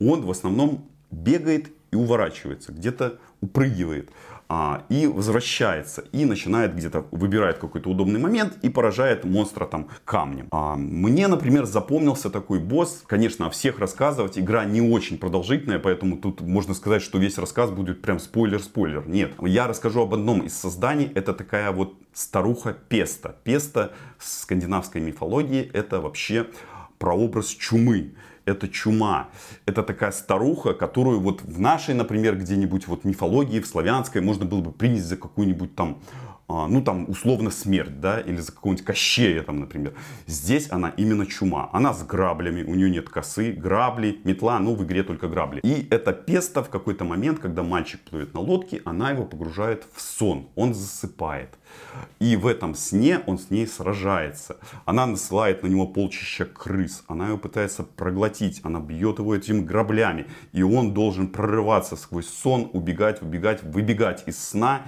он 0.00 0.22
в 0.22 0.30
основном 0.30 0.84
бегает 1.10 1.70
и 1.92 1.96
уворачивается, 1.96 2.72
где-то 2.72 3.18
упрыгивает 3.40 4.10
а, 4.48 4.84
и 4.88 5.06
возвращается, 5.06 6.04
и 6.12 6.24
начинает 6.24 6.74
где-то, 6.74 7.06
выбирает 7.10 7.58
какой-то 7.58 7.90
удобный 7.90 8.20
момент 8.20 8.58
и 8.62 8.68
поражает 8.68 9.24
монстра 9.24 9.64
там 9.64 9.88
камнем. 10.04 10.48
А, 10.50 10.76
мне, 10.76 11.28
например, 11.28 11.64
запомнился 11.64 12.30
такой 12.30 12.58
босс, 12.58 13.02
конечно, 13.06 13.46
о 13.46 13.50
всех 13.50 13.78
рассказывать, 13.78 14.38
игра 14.38 14.64
не 14.64 14.80
очень 14.80 15.18
продолжительная, 15.18 15.78
поэтому 15.78 16.18
тут 16.18 16.40
можно 16.40 16.74
сказать, 16.74 17.02
что 17.02 17.18
весь 17.18 17.38
рассказ 17.38 17.70
будет 17.70 18.02
прям 18.02 18.18
спойлер-спойлер. 18.18 19.04
Нет, 19.06 19.32
я 19.40 19.66
расскажу 19.66 20.02
об 20.02 20.14
одном 20.14 20.40
из 20.42 20.54
созданий, 20.56 21.10
это 21.14 21.32
такая 21.32 21.72
вот 21.72 21.94
старуха 22.12 22.76
Песта. 22.88 23.36
Песта 23.44 23.92
скандинавской 24.18 25.00
мифологии 25.00 25.70
это 25.72 26.00
вообще 26.00 26.46
прообраз 26.98 27.48
чумы 27.48 28.14
это 28.44 28.68
чума. 28.68 29.28
Это 29.66 29.82
такая 29.82 30.12
старуха, 30.12 30.74
которую 30.74 31.20
вот 31.20 31.42
в 31.42 31.60
нашей, 31.60 31.94
например, 31.94 32.36
где-нибудь 32.36 32.86
вот 32.86 33.04
мифологии, 33.04 33.60
в 33.60 33.66
славянской, 33.66 34.20
можно 34.20 34.44
было 34.44 34.60
бы 34.60 34.72
принять 34.72 35.04
за 35.04 35.16
какую-нибудь 35.16 35.74
там 35.74 36.00
ну 36.48 36.82
там 36.82 37.08
условно 37.08 37.50
смерть, 37.50 38.00
да, 38.00 38.20
или 38.20 38.36
за 38.36 38.52
какого-нибудь 38.52 38.84
кощея 38.84 39.42
там, 39.42 39.60
например. 39.60 39.94
Здесь 40.26 40.70
она 40.70 40.90
именно 40.90 41.26
чума. 41.26 41.70
Она 41.72 41.94
с 41.94 42.02
граблями, 42.04 42.62
у 42.62 42.74
нее 42.74 42.90
нет 42.90 43.08
косы, 43.08 43.52
грабли, 43.52 44.20
метла, 44.24 44.58
ну 44.58 44.74
в 44.74 44.84
игре 44.84 45.02
только 45.02 45.28
грабли. 45.28 45.60
И 45.60 45.86
эта 45.90 46.12
песта 46.12 46.62
в 46.62 46.68
какой-то 46.68 47.04
момент, 47.04 47.38
когда 47.38 47.62
мальчик 47.62 48.00
плывет 48.00 48.34
на 48.34 48.40
лодке, 48.40 48.82
она 48.84 49.10
его 49.10 49.24
погружает 49.24 49.86
в 49.94 50.00
сон, 50.00 50.48
он 50.54 50.74
засыпает. 50.74 51.58
И 52.20 52.36
в 52.36 52.46
этом 52.46 52.74
сне 52.74 53.20
он 53.26 53.38
с 53.38 53.50
ней 53.50 53.66
сражается. 53.66 54.58
Она 54.84 55.06
насылает 55.06 55.62
на 55.62 55.66
него 55.66 55.86
полчища 55.86 56.44
крыс. 56.44 57.04
Она 57.08 57.28
его 57.28 57.38
пытается 57.38 57.82
проглотить. 57.82 58.60
Она 58.62 58.80
бьет 58.80 59.18
его 59.18 59.34
этими 59.34 59.60
граблями. 59.60 60.26
И 60.52 60.62
он 60.62 60.94
должен 60.94 61.28
прорываться 61.28 61.96
сквозь 61.96 62.28
сон, 62.28 62.70
убегать, 62.72 63.22
убегать, 63.22 63.62
выбегать 63.62 64.22
из 64.26 64.38
сна 64.38 64.82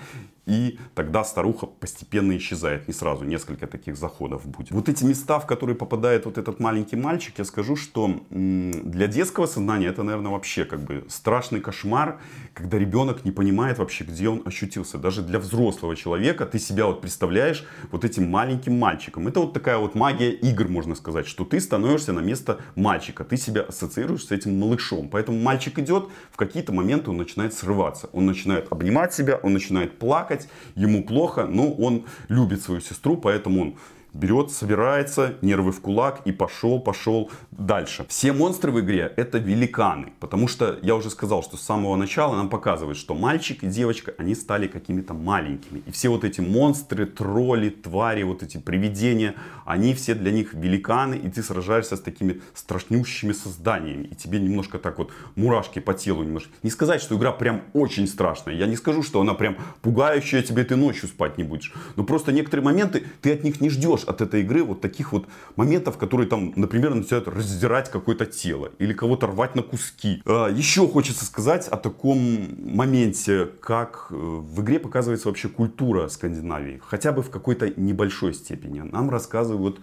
и 0.47 0.79
тогда 0.95 1.25
старуха 1.25 1.67
постепенно 1.67 2.37
исчезает. 2.37 2.87
Не 2.87 2.95
сразу, 2.95 3.25
несколько 3.25 3.67
таких 3.67 3.97
заходов 3.97 4.47
будет. 4.47 4.71
Вот 4.71 4.89
эти 4.89 5.05
места, 5.05 5.41
в 5.41 5.47
которые 5.47 5.77
попадает 5.77 6.25
вот 6.25 6.39
этот 6.39 6.61
маленький 6.61 6.97
мальчик, 6.97 7.35
я 7.39 7.45
скажу, 7.45 7.75
что 7.77 8.21
для 8.31 9.09
детского 9.09 9.47
сознания 9.47 9.89
это, 9.89 10.05
наверное, 10.05 10.31
вообще 10.31 10.65
как 10.65 10.81
бы 10.81 11.05
страшный 11.09 11.61
кошмар, 11.61 12.21
когда 12.55 12.79
ребенок 12.79 13.25
не 13.25 13.33
понимает 13.33 13.79
вообще, 13.79 14.05
где 14.05 14.29
он 14.29 14.43
ощутился. 14.45 14.99
Даже 14.99 15.23
для 15.23 15.41
взрослого 15.41 15.97
человека 15.97 16.47
ты 16.47 16.59
себя 16.59 16.87
вот 16.87 17.01
представляешь 17.01 17.67
вот 17.91 18.05
этим 18.05 18.31
маленьким 18.31 18.79
мальчиком. 18.79 19.27
Это 19.27 19.41
вот 19.41 19.53
такая 19.53 19.79
вот 19.79 19.97
магия 19.97 20.31
игр, 20.31 20.69
можно 20.69 20.95
сказать, 20.95 21.27
что 21.27 21.45
ты 21.45 21.61
становишься 21.61 22.13
на 22.13 22.21
место 22.21 22.61
мальчика. 22.77 23.25
Ты 23.25 23.37
себя 23.37 23.63
ассоциируешь 23.63 24.27
с 24.27 24.31
этим 24.31 24.59
малышом. 24.59 25.09
Поэтому 25.09 25.41
мальчик 25.41 25.79
идет, 25.81 26.09
в 26.31 26.37
какие-то 26.37 26.73
моменты 26.73 27.11
он 27.11 27.17
начинает 27.17 27.53
срываться. 27.53 28.09
Он 28.13 28.27
начинает 28.27 28.71
обнимать 28.71 29.13
себя, 29.13 29.41
он 29.43 29.53
начинает 29.53 29.99
плакать, 29.99 30.36
ему 30.75 31.05
плохо, 31.05 31.47
но 31.47 31.73
он 31.73 32.05
любит 32.29 32.63
свою 32.63 32.81
сестру, 32.81 33.17
поэтому 33.17 33.63
он 33.63 33.75
берет, 34.17 34.51
собирается, 34.51 35.35
нервы 35.43 35.73
в 35.73 35.81
кулак 35.81 36.23
и 36.25 36.33
пошел, 36.33 36.81
пошел 36.81 37.31
дальше. 37.51 38.05
Все 38.09 38.33
монстры 38.33 38.73
в 38.73 38.81
игре 38.81 39.13
это 39.17 39.39
великаны, 39.39 40.13
потому 40.21 40.49
что 40.49 40.79
я 40.83 40.97
уже 40.97 41.11
сказал, 41.11 41.43
что 41.43 41.57
с 41.57 41.63
самого 41.63 41.97
начала 41.97 42.35
нам 42.35 42.49
показывают, 42.49 42.99
что 42.99 43.15
мальчик 43.15 43.63
и 43.63 43.67
девочка, 43.67 44.15
они 44.19 44.35
стали 44.35 44.67
какими-то 44.67 45.15
маленькими. 45.15 45.83
И 45.87 45.91
все 45.91 46.09
вот 46.09 46.25
эти 46.25 46.41
монстры, 46.41 47.07
тролли, 47.07 47.69
твари, 47.69 48.23
вот 48.23 48.43
эти 48.43 48.59
привидения, 48.59 49.35
они 49.67 49.95
все 49.95 50.15
для 50.15 50.31
них 50.31 50.55
великаны, 50.55 51.17
и 51.17 51.29
ты 51.29 51.43
сражаешься 51.43 51.97
с 51.97 52.01
такими 52.01 52.41
страшнющими 52.55 53.33
созданиями. 53.33 54.05
И 54.05 54.15
тебе 54.15 54.39
немножко 54.39 54.79
так 54.79 54.99
вот 54.99 55.11
мурашки 55.35 55.81
по 55.81 55.93
телу 55.93 56.23
немножко. 56.23 56.51
Не 56.63 56.71
сказать, 56.71 57.03
что 57.03 57.17
игра 57.17 57.33
прям 57.33 57.63
очень 57.73 58.07
страшная. 58.07 58.55
Я 58.55 58.67
не 58.67 58.77
скажу, 58.77 59.03
что 59.03 59.21
она 59.21 59.35
прям 59.35 59.57
пугающая, 59.83 60.43
тебе 60.43 60.65
ты 60.65 60.77
ночью 60.77 61.09
спать 61.09 61.37
не 61.37 61.45
будешь. 61.45 61.75
Но 61.97 62.05
просто 62.05 62.31
некоторые 62.33 62.65
моменты 62.65 63.05
ты 63.21 63.33
от 63.33 63.43
них 63.43 63.61
не 63.61 63.69
ждешь 63.69 64.05
от 64.05 64.21
этой 64.21 64.43
игры 64.43 64.63
вот 64.63 64.81
таких 64.81 65.13
вот 65.13 65.27
моментов, 65.57 65.99
которые 65.99 66.29
там, 66.29 66.53
например, 66.55 66.95
начинают 66.95 67.27
раздирать 67.27 67.91
какое-то 67.91 68.25
тело 68.25 68.71
или 68.79 68.93
кого-то 68.93 69.27
рвать 69.27 69.57
на 69.57 69.63
куски. 69.63 70.23
А, 70.25 70.49
еще 70.49 70.87
хочется 70.87 71.25
сказать 71.25 71.67
о 71.67 71.77
таком 71.77 72.19
моменте, 72.57 73.47
как 73.61 74.07
э, 74.11 74.15
в 74.15 74.63
игре 74.63 74.79
показывается 74.79 75.27
вообще 75.27 75.49
культура 75.49 76.07
Скандинавии, 76.09 76.81
хотя 76.87 77.11
бы 77.11 77.23
в 77.23 77.31
какой-то 77.31 77.69
небольшой 77.81 78.33
степени. 78.33 78.81
Нам 78.81 79.11
рассказывают 79.11 79.56
вот 79.57 79.81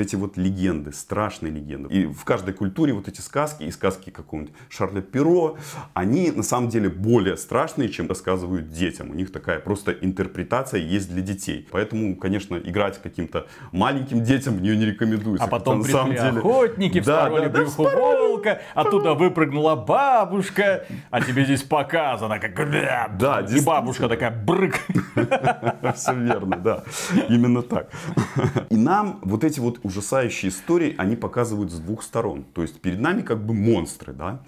эти 0.00 0.16
вот 0.16 0.36
легенды, 0.36 0.92
страшные 0.92 1.52
легенды. 1.52 1.88
И 1.94 2.06
в 2.06 2.24
каждой 2.24 2.52
культуре 2.52 2.92
вот 2.92 3.08
эти 3.08 3.20
сказки 3.20 3.62
и 3.62 3.70
сказки 3.70 4.10
какого-нибудь 4.10 4.54
Шарля 4.68 5.00
Перо, 5.00 5.56
они 5.94 6.30
на 6.30 6.42
самом 6.42 6.68
деле 6.68 6.90
более 6.90 7.36
страшные, 7.36 7.88
чем 7.88 8.08
рассказывают 8.08 8.70
детям. 8.70 9.10
У 9.10 9.14
них 9.14 9.32
такая 9.32 9.60
просто 9.60 9.92
интерпретация 9.92 10.80
есть 10.80 11.10
для 11.10 11.22
детей. 11.22 11.68
Поэтому, 11.70 12.16
конечно, 12.16 12.56
играть 12.56 13.00
каким-то 13.02 13.46
маленьким 13.72 14.22
детям 14.22 14.56
в 14.56 14.62
нее 14.62 14.76
не 14.76 14.86
рекомендуется. 14.86 15.44
А 15.44 15.48
потом 15.48 15.82
пришли 15.82 16.10
деле... 16.10 16.38
охотники, 16.38 17.00
да, 17.00 17.24
вспороли 17.24 17.48
да, 17.48 17.48
да, 17.48 17.58
брюхо 17.58 17.84
да, 17.84 17.96
волка, 17.96 18.60
оттуда 18.74 19.14
выпрыгнула 19.14 19.76
бабушка, 19.76 20.86
а 21.10 21.20
тебе 21.20 21.44
здесь 21.44 21.62
показано, 21.62 22.38
как... 22.38 22.54
Да, 23.18 23.40
И 23.40 23.60
бабушка 23.64 24.08
такая 24.08 24.30
брык. 24.30 24.80
Все 25.94 26.14
верно, 26.14 26.56
да. 26.56 26.84
Именно 27.28 27.62
так. 27.62 27.90
И 28.70 28.76
нам 28.76 29.18
вот 29.22 29.44
эти 29.44 29.60
вот 29.60 29.69
вот 29.70 29.80
ужасающие 29.84 30.50
истории, 30.50 30.94
они 30.98 31.16
показывают 31.16 31.70
с 31.70 31.78
двух 31.78 32.02
сторон. 32.02 32.44
То 32.54 32.62
есть 32.62 32.80
перед 32.80 33.00
нами 33.00 33.22
как 33.22 33.44
бы 33.44 33.54
монстры, 33.54 34.12
да. 34.12 34.42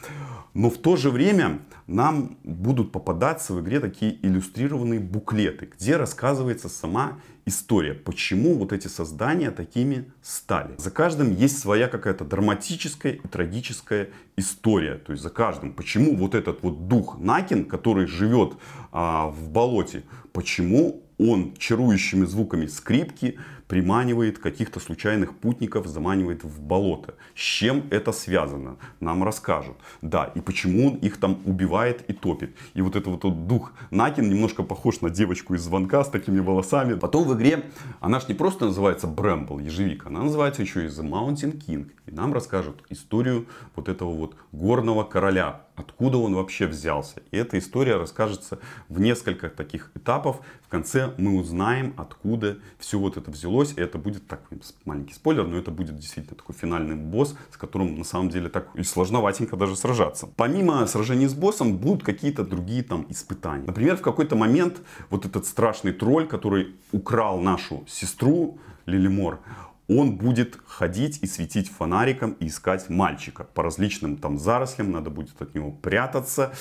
Но 0.55 0.69
в 0.69 0.77
то 0.77 0.97
же 0.97 1.11
время 1.11 1.61
нам 1.87 2.37
будут 2.45 2.93
попадаться 2.93 3.55
в 3.55 3.61
игре 3.61 3.81
такие 3.81 4.19
иллюстрированные 4.27 5.01
буклеты, 5.01 5.69
где 5.75 5.97
рассказывается 5.97 6.69
сама 6.69 7.21
история, 7.47 7.95
почему 7.95 8.55
вот 8.55 8.73
эти 8.73 8.89
создания 8.89 9.51
такими 9.51 10.13
стали. 10.23 10.75
За 10.77 10.91
каждым 10.91 11.35
есть 11.35 11.59
своя 11.59 11.89
какая-то 11.89 12.25
драматическая 12.25 13.13
и 13.13 13.29
трагическая 13.29 14.11
история. 14.37 14.97
То 14.97 15.13
есть 15.13 15.23
за 15.23 15.31
каждым, 15.31 15.73
почему 15.73 16.17
вот 16.17 16.35
этот 16.35 16.63
вот 16.63 16.87
дух 16.87 17.19
Накин, 17.19 17.65
который 17.65 18.07
живет 18.07 18.55
а, 18.93 19.29
в 19.29 19.49
болоте, 19.49 20.03
почему 20.33 21.03
он 21.19 21.55
чарующими 21.57 22.25
звуками 22.25 22.67
скрипки 22.67 23.39
приманивает 23.73 24.39
каких-то 24.39 24.81
случайных 24.81 25.35
путников, 25.35 25.87
заманивает 25.87 26.45
в 26.45 26.61
болото. 26.61 27.15
С 27.35 27.41
чем 27.41 27.85
это 27.89 28.13
связано? 28.13 28.77
Нам 29.01 29.25
расскажут. 29.25 29.79
Да, 30.03 30.31
и 30.35 30.43
почему 30.43 30.89
он 30.89 30.97
их 30.97 31.17
там 31.17 31.41
убивает 31.47 32.05
и 32.11 32.13
топит. 32.13 32.55
И 32.75 32.83
вот 32.83 32.97
это 32.97 33.09
вот 33.09 33.47
дух 33.47 33.73
Накин 33.91 34.29
немножко 34.29 34.63
похож 34.63 35.01
на 35.01 35.09
девочку 35.09 35.55
из 35.55 35.63
звонка 35.63 36.05
с 36.05 36.11
такими 36.11 36.41
волосами. 36.41 36.99
Потом 36.99 37.27
в 37.27 37.33
игре, 37.33 37.65
она 38.01 38.21
же 38.21 38.27
не 38.29 38.35
просто 38.35 38.67
называется 38.67 39.07
Брембл, 39.07 39.59
ежевика, 39.59 40.11
она 40.11 40.25
называется 40.25 40.61
еще 40.61 40.85
и 40.85 40.89
The 40.89 41.09
Mountain 41.09 41.57
King. 41.67 41.91
И 42.05 42.11
нам 42.11 42.35
расскажут 42.35 42.85
историю 42.91 43.47
вот 43.75 43.89
этого 43.89 44.13
вот 44.13 44.37
горного 44.53 45.03
короля, 45.03 45.63
откуда 45.75 46.19
он 46.19 46.35
вообще 46.35 46.67
взялся. 46.67 47.23
И 47.31 47.37
эта 47.37 47.59
история 47.59 47.97
расскажется 47.97 48.59
в 48.89 49.01
несколько 49.01 49.49
таких 49.49 49.91
этапов. 49.95 50.41
В 50.63 50.69
конце 50.69 51.13
мы 51.19 51.39
узнаем, 51.39 51.95
откуда 51.97 52.59
все 52.79 52.99
вот 52.99 53.17
это 53.17 53.31
взялось. 53.31 53.75
И 53.77 53.81
это 53.81 53.99
будет 53.99 54.27
такой 54.27 54.61
маленький 54.85 55.15
спойлер, 55.15 55.47
но 55.47 55.57
это 55.57 55.71
будет 55.71 55.97
действительно 55.97 56.37
такой 56.37 56.55
финальный 56.55 56.97
босс, 56.97 57.37
с 57.51 57.57
которым 57.57 57.97
на 57.97 58.05
самом 58.05 58.29
деле 58.31 58.49
так 58.49 58.69
и 58.75 58.83
сложноватенько 58.83 59.57
даже 59.57 59.77
сражаться. 59.77 60.29
Помимо 60.37 60.87
сражений 60.87 61.27
с 61.27 61.35
боссом 61.35 61.79
будут 61.79 62.05
какие-то 62.05 62.45
другие 62.45 62.83
там 62.83 63.07
испытания. 63.09 63.65
Например, 63.67 63.97
в 63.97 64.03
какой-то 64.03 64.37
момент 64.37 64.81
вот 65.11 65.25
этот 65.27 65.47
страшный 65.47 65.93
тролль, 65.93 66.27
который 66.27 66.77
украл 66.93 67.41
нашу 67.41 67.85
сестру 67.89 68.59
Лилимор, 68.87 69.41
он 69.89 70.17
будет 70.17 70.59
ходить 70.67 71.19
и 71.23 71.27
светить 71.27 71.69
фонариком 71.69 72.33
и 72.33 72.47
искать 72.47 72.89
мальчика. 72.89 73.45
По 73.45 73.63
различным 73.63 74.17
там 74.17 74.39
зарослям 74.39 74.91
надо 74.91 75.11
будет 75.11 75.41
от 75.41 75.55
него 75.55 75.71
прятаться 75.71 76.53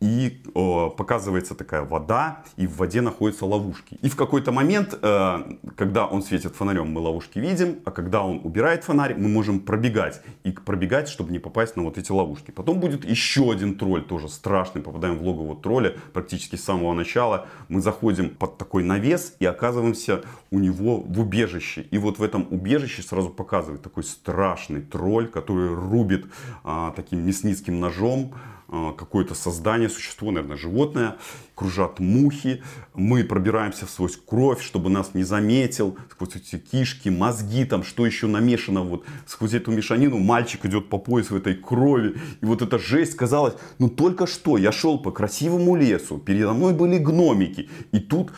и 0.00 0.42
э, 0.54 0.90
показывается 0.96 1.54
такая 1.54 1.82
вода, 1.82 2.42
и 2.56 2.66
в 2.66 2.76
воде 2.76 3.00
находятся 3.00 3.46
ловушки. 3.46 3.96
И 4.02 4.08
в 4.08 4.16
какой-то 4.16 4.52
момент, 4.52 4.98
э, 5.00 5.56
когда 5.76 6.06
он 6.06 6.22
светит 6.22 6.54
фонарем, 6.54 6.90
мы 6.90 7.00
ловушки 7.00 7.38
видим, 7.38 7.78
а 7.84 7.90
когда 7.90 8.22
он 8.22 8.40
убирает 8.44 8.84
фонарь, 8.84 9.14
мы 9.16 9.28
можем 9.28 9.60
пробегать. 9.60 10.20
И 10.42 10.50
пробегать, 10.50 11.08
чтобы 11.08 11.32
не 11.32 11.38
попасть 11.38 11.76
на 11.76 11.84
вот 11.84 11.96
эти 11.96 12.12
ловушки. 12.12 12.50
Потом 12.50 12.80
будет 12.80 13.04
еще 13.04 13.50
один 13.50 13.76
тролль, 13.78 14.04
тоже 14.04 14.28
страшный, 14.28 14.82
попадаем 14.82 15.18
в 15.18 15.22
логово 15.22 15.56
тролля 15.56 15.94
практически 16.12 16.56
с 16.56 16.64
самого 16.64 16.92
начала. 16.92 17.46
Мы 17.68 17.80
заходим 17.80 18.30
под 18.30 18.58
такой 18.58 18.82
навес 18.82 19.34
и 19.38 19.46
оказываемся 19.46 20.22
у 20.50 20.58
него 20.58 21.00
в 21.00 21.20
убежище. 21.20 21.86
И 21.90 21.98
вот 21.98 22.18
в 22.18 22.22
этом 22.22 22.46
убежище 22.50 23.02
сразу 23.02 23.30
показывает 23.30 23.82
такой 23.82 24.04
страшный 24.04 24.82
тролль, 24.82 25.28
который 25.28 25.74
рубит 25.74 26.26
э, 26.64 26.92
таким 26.94 27.26
мясницким 27.26 27.80
ножом 27.80 28.34
какое-то 28.68 29.34
создание, 29.34 29.88
существо, 29.88 30.30
наверное, 30.30 30.56
животное, 30.56 31.16
кружат 31.54 32.00
мухи, 32.00 32.62
мы 32.94 33.24
пробираемся 33.24 33.86
сквозь 33.86 34.16
кровь, 34.16 34.62
чтобы 34.62 34.90
нас 34.90 35.14
не 35.14 35.22
заметил, 35.22 35.96
сквозь 36.10 36.36
эти 36.36 36.58
кишки, 36.58 37.08
мозги, 37.08 37.64
там, 37.64 37.84
что 37.84 38.06
еще 38.06 38.26
намешано, 38.26 38.82
вот, 38.82 39.04
сквозь 39.26 39.54
эту 39.54 39.70
мешанину. 39.70 40.18
Мальчик 40.18 40.64
идет 40.66 40.88
по 40.88 40.98
пояс 40.98 41.30
в 41.30 41.36
этой 41.36 41.54
крови, 41.54 42.16
и 42.40 42.46
вот 42.46 42.62
эта 42.62 42.78
жесть 42.78 43.16
казалось, 43.16 43.54
ну 43.78 43.88
только 43.88 44.26
что 44.26 44.56
я 44.56 44.72
шел 44.72 44.98
по 44.98 45.12
красивому 45.12 45.76
лесу, 45.76 46.18
передо 46.18 46.52
мной 46.52 46.72
были 46.74 46.98
гномики, 46.98 47.68
и 47.92 48.00
тут 48.00 48.30
э, 48.30 48.34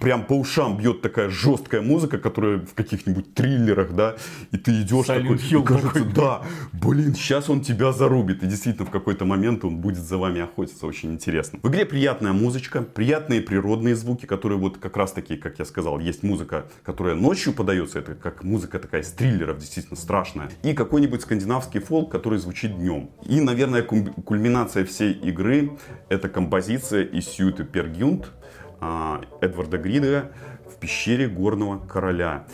прям 0.00 0.24
по 0.24 0.34
ушам 0.34 0.76
бьет 0.76 1.02
такая 1.02 1.28
жесткая 1.28 1.82
музыка, 1.82 2.18
которая 2.18 2.58
в 2.58 2.74
каких-нибудь 2.74 3.34
триллерах, 3.34 3.94
да, 3.94 4.16
и 4.50 4.56
ты 4.56 4.82
идешь 4.82 5.06
Silent 5.06 5.22
такой, 5.22 5.36
Hill 5.36 5.62
и 5.62 5.64
кажется, 5.64 5.92
такой. 5.92 6.12
да, 6.12 6.42
блин, 6.72 7.14
сейчас 7.14 7.48
он 7.48 7.60
тебя 7.60 7.92
зарубит, 7.92 8.42
и 8.42 8.46
действительно 8.46 8.86
в 8.86 8.90
какой-то 8.90 9.24
момент 9.24 9.64
он 9.64 9.78
будет 9.78 9.98
за 9.98 10.18
вами 10.18 10.40
охотиться, 10.40 10.86
очень 10.86 11.12
интересно. 11.12 11.58
В 11.62 11.68
игре 11.68 11.84
приятная 11.86 12.32
музычка, 12.32 12.82
приятные 12.82 13.40
природные 13.40 13.94
звуки, 13.94 14.26
которые 14.26 14.58
вот 14.58 14.78
как 14.78 14.96
раз 14.96 15.12
таки, 15.12 15.36
как 15.36 15.58
я 15.58 15.64
сказал, 15.64 16.00
есть 16.00 16.22
музыка, 16.22 16.66
которая 16.82 17.14
ночью 17.14 17.52
подается, 17.52 17.98
это 18.00 18.14
как 18.14 18.42
музыка 18.42 18.78
такая 18.78 19.02
из 19.02 19.10
триллеров, 19.12 19.58
действительно 19.58 19.96
страшная, 19.96 20.50
и 20.62 20.72
какой-нибудь 20.72 21.22
скандинавский 21.22 21.80
фолк, 21.80 22.10
который 22.10 22.38
звучит 22.38 22.76
днем. 22.76 23.10
И, 23.24 23.40
наверное, 23.40 23.82
кульминация 23.82 24.84
всей 24.84 25.12
игры 25.12 25.78
это 26.08 26.28
композиция 26.28 27.04
из 27.04 27.26
Сьюты 27.26 27.64
Пергюнт, 27.64 28.26
а, 28.26 28.45
Эдварда 29.40 29.78
Грида 29.78 30.32
в 30.68 30.76
пещере 30.76 31.28
горного 31.28 31.78
короля. 31.78 32.46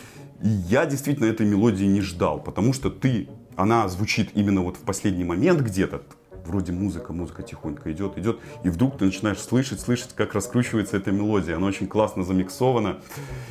И 0.43 0.49
я 0.49 0.87
действительно 0.87 1.27
этой 1.27 1.47
мелодии 1.47 1.85
не 1.85 2.01
ждал, 2.01 2.41
потому 2.41 2.73
что 2.73 2.91
ты, 2.91 3.29
она 3.57 3.89
звучит 3.89 4.31
именно 4.35 4.63
вот 4.63 4.77
в 4.77 4.81
последний 4.81 5.25
момент 5.25 5.61
где-то, 5.61 6.03
вроде 6.47 6.73
музыка, 6.73 7.13
музыка 7.13 7.43
тихонько 7.43 7.93
идет, 7.93 8.19
идет, 8.19 8.39
и 8.65 8.69
вдруг 8.69 8.99
ты 8.99 9.05
начинаешь 9.05 9.39
слышать, 9.39 9.81
слышать, 9.81 10.15
как 10.15 10.35
раскручивается 10.35 10.97
эта 10.97 11.13
мелодия. 11.13 11.57
Она 11.57 11.67
очень 11.67 11.87
классно 11.87 12.25
замиксована. 12.25 13.01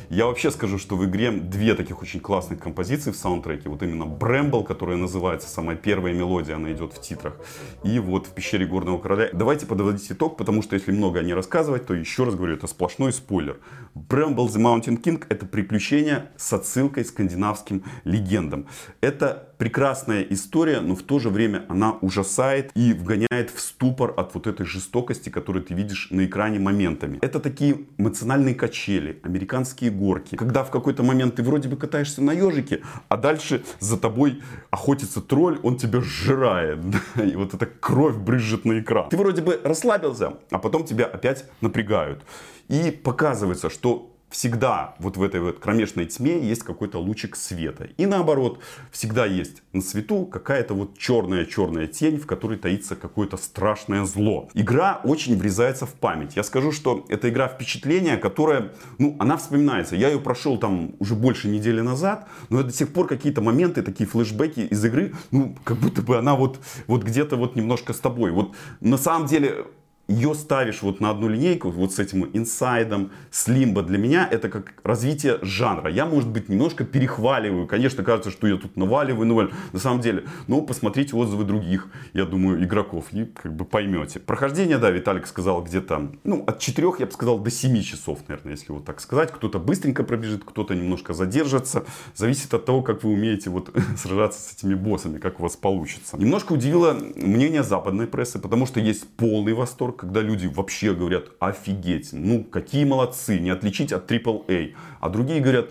Я 0.08 0.26
вообще 0.26 0.50
скажу, 0.50 0.78
что 0.78 0.96
в 0.96 1.04
игре 1.04 1.30
две 1.30 1.74
таких 1.74 2.02
очень 2.02 2.20
классных 2.20 2.58
композиции 2.58 3.10
в 3.10 3.16
саундтреке. 3.16 3.68
Вот 3.68 3.82
именно 3.82 4.06
Брембл, 4.06 4.64
которая 4.64 4.96
называется, 4.96 5.48
самая 5.48 5.76
первая 5.76 6.12
мелодия, 6.12 6.56
она 6.56 6.72
идет 6.72 6.92
в 6.92 7.00
титрах. 7.00 7.36
И 7.84 7.98
вот 7.98 8.26
в 8.26 8.30
пещере 8.30 8.66
Горного 8.66 8.98
Короля. 8.98 9.28
Давайте 9.32 9.66
подводить 9.66 10.10
итог, 10.10 10.36
потому 10.36 10.62
что 10.62 10.74
если 10.74 10.92
много 10.92 11.20
не 11.20 11.34
рассказывать, 11.34 11.86
то 11.86 11.94
еще 11.94 12.24
раз 12.24 12.34
говорю, 12.34 12.54
это 12.54 12.66
сплошной 12.66 13.12
спойлер. 13.12 13.58
Брембл 13.94 14.48
The 14.48 14.60
Mountain 14.60 15.02
King 15.02 15.24
это 15.28 15.46
приключение 15.46 16.30
с 16.36 16.52
отсылкой 16.52 17.04
к 17.04 17.06
скандинавским 17.06 17.84
легендам. 18.04 18.66
Это 19.00 19.54
прекрасная 19.58 20.22
история, 20.22 20.80
но 20.80 20.96
в 20.96 21.02
то 21.02 21.18
же 21.18 21.30
время 21.30 21.64
она 21.68 21.92
ужасает 22.00 22.70
вгоняет 22.90 23.50
в 23.50 23.60
ступор 23.60 24.12
от 24.16 24.34
вот 24.34 24.46
этой 24.46 24.66
жестокости, 24.66 25.30
которую 25.30 25.64
ты 25.64 25.74
видишь 25.74 26.08
на 26.10 26.24
экране 26.24 26.58
моментами. 26.58 27.18
Это 27.22 27.38
такие 27.38 27.86
эмоциональные 27.98 28.54
качели, 28.54 29.20
американские 29.22 29.90
горки, 29.90 30.36
когда 30.36 30.64
в 30.64 30.70
какой-то 30.70 31.02
момент 31.02 31.36
ты 31.36 31.42
вроде 31.42 31.68
бы 31.68 31.76
катаешься 31.76 32.22
на 32.22 32.32
ежике, 32.32 32.82
а 33.08 33.16
дальше 33.16 33.62
за 33.78 33.96
тобой 33.96 34.42
охотится 34.70 35.20
тролль, 35.20 35.60
он 35.62 35.76
тебя 35.76 36.00
сжирает. 36.00 36.78
И 37.16 37.36
вот 37.36 37.54
эта 37.54 37.66
кровь 37.66 38.16
брызжет 38.16 38.64
на 38.64 38.80
экран. 38.80 39.08
Ты 39.08 39.16
вроде 39.16 39.42
бы 39.42 39.60
расслабился, 39.62 40.34
а 40.50 40.58
потом 40.58 40.84
тебя 40.84 41.04
опять 41.04 41.44
напрягают. 41.60 42.22
И 42.68 42.90
показывается, 42.90 43.70
что 43.70 44.11
всегда 44.32 44.94
вот 44.98 45.16
в 45.16 45.22
этой 45.22 45.40
вот 45.40 45.58
кромешной 45.58 46.06
тьме 46.06 46.40
есть 46.40 46.62
какой-то 46.62 46.98
лучик 46.98 47.36
света. 47.36 47.88
И 47.98 48.06
наоборот, 48.06 48.60
всегда 48.90 49.26
есть 49.26 49.62
на 49.72 49.82
свету 49.82 50.24
какая-то 50.24 50.74
вот 50.74 50.98
черная-черная 50.98 51.86
тень, 51.86 52.18
в 52.18 52.26
которой 52.26 52.58
таится 52.58 52.96
какое-то 52.96 53.36
страшное 53.36 54.04
зло. 54.04 54.48
Игра 54.54 55.00
очень 55.04 55.36
врезается 55.36 55.86
в 55.86 55.92
память. 55.92 56.34
Я 56.34 56.42
скажу, 56.42 56.72
что 56.72 57.04
это 57.08 57.28
игра 57.28 57.46
впечатления, 57.46 58.16
которая, 58.16 58.72
ну, 58.98 59.16
она 59.18 59.36
вспоминается. 59.36 59.96
Я 59.96 60.08
ее 60.08 60.18
прошел 60.18 60.58
там 60.58 60.94
уже 60.98 61.14
больше 61.14 61.48
недели 61.48 61.82
назад, 61.82 62.26
но 62.48 62.62
до 62.62 62.72
сих 62.72 62.92
пор 62.92 63.06
какие-то 63.06 63.42
моменты, 63.42 63.82
такие 63.82 64.08
флешбеки 64.08 64.60
из 64.60 64.82
игры, 64.84 65.14
ну, 65.30 65.54
как 65.62 65.76
будто 65.76 66.00
бы 66.00 66.16
она 66.16 66.34
вот, 66.34 66.58
вот 66.86 67.02
где-то 67.02 67.36
вот 67.36 67.54
немножко 67.54 67.92
с 67.92 68.00
тобой. 68.00 68.30
Вот 68.30 68.54
на 68.80 68.96
самом 68.96 69.26
деле 69.26 69.66
ее 70.08 70.34
ставишь 70.34 70.82
вот 70.82 71.00
на 71.00 71.10
одну 71.10 71.28
линейку, 71.28 71.70
вот 71.70 71.92
с 71.92 71.98
этим 71.98 72.28
инсайдом, 72.32 73.10
с 73.30 73.48
лимбо, 73.48 73.82
для 73.82 73.98
меня 73.98 74.28
это 74.30 74.48
как 74.48 74.74
развитие 74.84 75.38
жанра. 75.42 75.90
Я, 75.90 76.06
может 76.06 76.28
быть, 76.28 76.48
немножко 76.48 76.84
перехваливаю. 76.84 77.66
Конечно, 77.66 78.04
кажется, 78.04 78.30
что 78.30 78.46
я 78.46 78.56
тут 78.56 78.76
наваливаю, 78.76 79.26
наваливаю. 79.26 79.56
На 79.72 79.78
самом 79.78 80.00
деле, 80.00 80.24
ну, 80.48 80.62
посмотрите 80.62 81.16
отзывы 81.16 81.44
других, 81.44 81.88
я 82.12 82.24
думаю, 82.24 82.62
игроков, 82.62 83.06
и 83.12 83.24
как 83.24 83.54
бы 83.54 83.64
поймете. 83.64 84.20
Прохождение, 84.20 84.78
да, 84.78 84.90
Виталик 84.90 85.26
сказал, 85.26 85.62
где-то, 85.62 86.12
ну, 86.24 86.44
от 86.46 86.58
4, 86.58 86.92
я 86.98 87.06
бы 87.06 87.12
сказал, 87.12 87.38
до 87.38 87.50
7 87.50 87.82
часов, 87.82 88.18
наверное, 88.28 88.52
если 88.52 88.72
вот 88.72 88.84
так 88.84 89.00
сказать. 89.00 89.32
Кто-то 89.32 89.58
быстренько 89.58 90.04
пробежит, 90.04 90.44
кто-то 90.44 90.74
немножко 90.74 91.14
задержится. 91.14 91.84
Зависит 92.14 92.52
от 92.54 92.64
того, 92.64 92.82
как 92.82 93.04
вы 93.04 93.12
умеете 93.12 93.50
вот 93.50 93.70
сражаться 93.96 94.40
с 94.40 94.54
этими 94.54 94.74
боссами, 94.74 95.18
как 95.18 95.40
у 95.40 95.42
вас 95.44 95.56
получится. 95.56 96.16
Немножко 96.18 96.52
удивило 96.52 96.96
мнение 97.16 97.62
западной 97.62 98.06
прессы, 98.06 98.38
потому 98.38 98.66
что 98.66 98.80
есть 98.80 99.08
полный 99.16 99.54
восторг, 99.54 100.01
когда 100.02 100.20
люди 100.20 100.48
вообще 100.48 100.94
говорят, 100.94 101.26
офигеть, 101.38 102.08
ну 102.12 102.42
какие 102.42 102.84
молодцы, 102.84 103.38
не 103.38 103.50
отличить 103.50 103.92
от 103.92 104.10
AAA. 104.10 104.74
А 104.98 105.08
другие 105.08 105.40
говорят, 105.40 105.70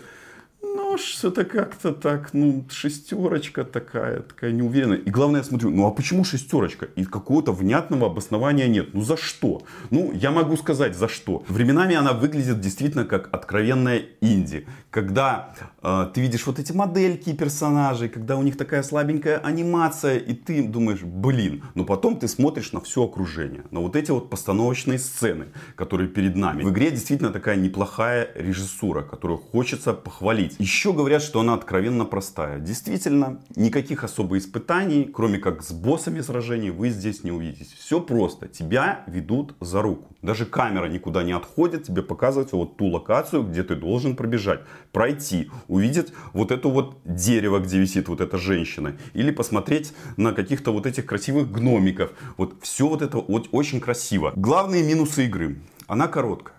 ну 0.92 0.98
что-то 0.98 1.44
как-то 1.44 1.92
так, 1.92 2.34
ну 2.34 2.66
шестерочка 2.68 3.64
такая, 3.64 4.20
такая 4.20 4.52
неуверенная. 4.52 4.98
И 4.98 5.10
главное, 5.10 5.40
я 5.40 5.44
смотрю, 5.44 5.70
ну 5.70 5.86
а 5.86 5.90
почему 5.90 6.22
шестерочка? 6.22 6.86
И 6.96 7.04
какого-то 7.04 7.52
внятного 7.52 8.08
обоснования 8.08 8.68
нет. 8.68 8.92
Ну 8.92 9.00
за 9.00 9.16
что? 9.16 9.62
Ну 9.90 10.12
я 10.12 10.30
могу 10.30 10.56
сказать 10.56 10.94
за 10.94 11.08
что. 11.08 11.44
Временами 11.48 11.94
она 11.94 12.12
выглядит 12.12 12.60
действительно 12.60 13.06
как 13.06 13.30
откровенная 13.32 14.02
инди. 14.20 14.66
Когда 14.90 15.54
э, 15.82 16.10
ты 16.12 16.20
видишь 16.20 16.46
вот 16.46 16.58
эти 16.58 16.72
модельки 16.72 17.32
персонажей, 17.32 18.10
когда 18.10 18.36
у 18.36 18.42
них 18.42 18.58
такая 18.58 18.82
слабенькая 18.82 19.38
анимация, 19.38 20.18
и 20.18 20.34
ты 20.34 20.62
думаешь, 20.62 21.02
блин. 21.02 21.62
Но 21.74 21.84
потом 21.86 22.18
ты 22.18 22.28
смотришь 22.28 22.72
на 22.72 22.82
все 22.82 23.04
окружение. 23.04 23.62
На 23.70 23.80
вот 23.80 23.96
эти 23.96 24.10
вот 24.10 24.28
постановочные 24.28 24.98
сцены, 24.98 25.46
которые 25.74 26.08
перед 26.08 26.36
нами. 26.36 26.62
В 26.62 26.70
игре 26.70 26.90
действительно 26.90 27.30
такая 27.30 27.56
неплохая 27.56 28.28
режиссура, 28.34 29.00
которую 29.00 29.38
хочется 29.38 29.94
похвалить. 29.94 30.56
Еще 30.58 30.81
Еще 30.82 30.92
говорят, 30.92 31.22
что 31.22 31.38
она 31.38 31.54
откровенно 31.54 32.04
простая. 32.04 32.58
Действительно, 32.58 33.40
никаких 33.54 34.02
особых 34.02 34.42
испытаний, 34.42 35.04
кроме 35.04 35.38
как 35.38 35.62
с 35.62 35.70
боссами 35.70 36.20
сражений, 36.22 36.70
вы 36.70 36.90
здесь 36.90 37.22
не 37.22 37.30
увидите. 37.30 37.72
Все 37.78 38.00
просто. 38.00 38.48
Тебя 38.48 39.04
ведут 39.06 39.54
за 39.60 39.80
руку. 39.80 40.12
Даже 40.22 40.44
камера 40.44 40.86
никуда 40.86 41.22
не 41.22 41.30
отходит, 41.30 41.84
тебе 41.84 42.02
показывают 42.02 42.50
вот 42.50 42.78
ту 42.78 42.86
локацию, 42.86 43.44
где 43.44 43.62
ты 43.62 43.76
должен 43.76 44.16
пробежать, 44.16 44.62
пройти, 44.90 45.52
увидеть 45.68 46.12
вот 46.32 46.50
это 46.50 46.66
вот 46.66 46.96
дерево, 47.04 47.60
где 47.60 47.78
висит 47.78 48.08
вот 48.08 48.20
эта 48.20 48.36
женщина. 48.36 48.96
Или 49.14 49.30
посмотреть 49.30 49.92
на 50.16 50.32
каких-то 50.32 50.72
вот 50.72 50.86
этих 50.86 51.06
красивых 51.06 51.48
гномиков. 51.48 52.10
Вот 52.36 52.54
все 52.60 52.88
вот 52.88 53.02
это 53.02 53.18
вот 53.18 53.50
очень 53.52 53.80
красиво. 53.80 54.32
Главные 54.34 54.82
минусы 54.82 55.26
игры. 55.26 55.60
Она 55.86 56.08
короткая. 56.08 56.56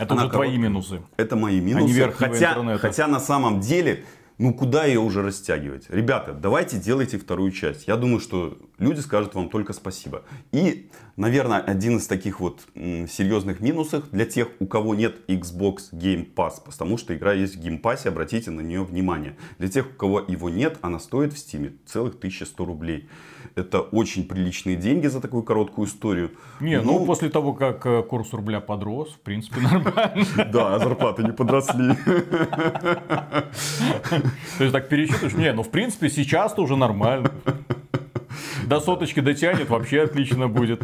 Это 0.00 0.14
Она 0.14 0.22
уже 0.24 0.30
твои 0.32 0.48
короткая. 0.48 0.58
минусы. 0.58 1.02
Это 1.16 1.36
мои 1.36 1.60
минусы. 1.60 2.00
А 2.02 2.10
хотя, 2.12 2.50
интернета. 2.52 2.78
хотя 2.78 3.06
на 3.06 3.20
самом 3.20 3.60
деле, 3.60 4.04
ну 4.38 4.54
куда 4.54 4.86
ее 4.86 5.00
уже 5.00 5.22
растягивать? 5.22 5.90
Ребята, 5.90 6.32
давайте 6.32 6.78
делайте 6.78 7.18
вторую 7.18 7.50
часть. 7.52 7.86
Я 7.86 7.96
думаю, 7.96 8.20
что 8.20 8.56
люди 8.78 9.00
скажут 9.00 9.34
вам 9.34 9.50
только 9.50 9.74
спасибо. 9.74 10.22
И, 10.52 10.90
наверное, 11.16 11.60
один 11.60 11.98
из 11.98 12.06
таких 12.06 12.40
вот 12.40 12.62
м, 12.74 13.06
серьезных 13.06 13.60
минусов 13.60 14.10
для 14.10 14.24
тех, 14.24 14.48
у 14.58 14.66
кого 14.66 14.94
нет 14.94 15.16
Xbox 15.28 15.92
Game 15.92 16.26
Pass, 16.34 16.54
потому 16.64 16.96
что 16.96 17.14
игра 17.14 17.34
есть 17.34 17.56
в 17.56 17.60
Game 17.60 17.80
Pass, 17.82 18.08
обратите 18.08 18.50
на 18.50 18.62
нее 18.62 18.82
внимание. 18.82 19.36
Для 19.58 19.68
тех, 19.68 19.86
у 19.90 19.94
кого 19.94 20.20
его 20.26 20.48
нет, 20.48 20.78
она 20.80 20.98
стоит 20.98 21.34
в 21.34 21.36
Steam 21.36 21.76
целых 21.84 22.14
1100 22.14 22.64
рублей. 22.64 23.08
Это 23.54 23.80
очень 23.80 24.24
приличные 24.28 24.76
деньги 24.76 25.06
за 25.08 25.20
такую 25.20 25.42
короткую 25.42 25.86
историю. 25.88 26.30
Не, 26.60 26.80
ну, 26.80 27.04
после 27.04 27.28
того, 27.30 27.52
как 27.52 27.84
э, 27.86 28.02
курс 28.02 28.32
рубля 28.32 28.60
подрос, 28.60 29.10
в 29.12 29.20
принципе, 29.20 29.60
нормально. 29.62 30.24
Да, 30.52 30.78
зарплаты 30.78 31.22
не 31.24 31.32
подросли. 31.32 31.94
То 34.58 34.64
есть 34.64 34.72
так 34.72 34.88
пересчитываешь, 34.88 35.34
не, 35.34 35.52
ну 35.52 35.62
в 35.62 35.70
принципе 35.70 36.08
сейчас-то 36.10 36.62
уже 36.62 36.76
нормально. 36.76 37.30
До 38.66 38.80
соточки 38.80 39.20
дотянет, 39.20 39.68
вообще 39.68 40.02
отлично 40.02 40.48
будет. 40.48 40.82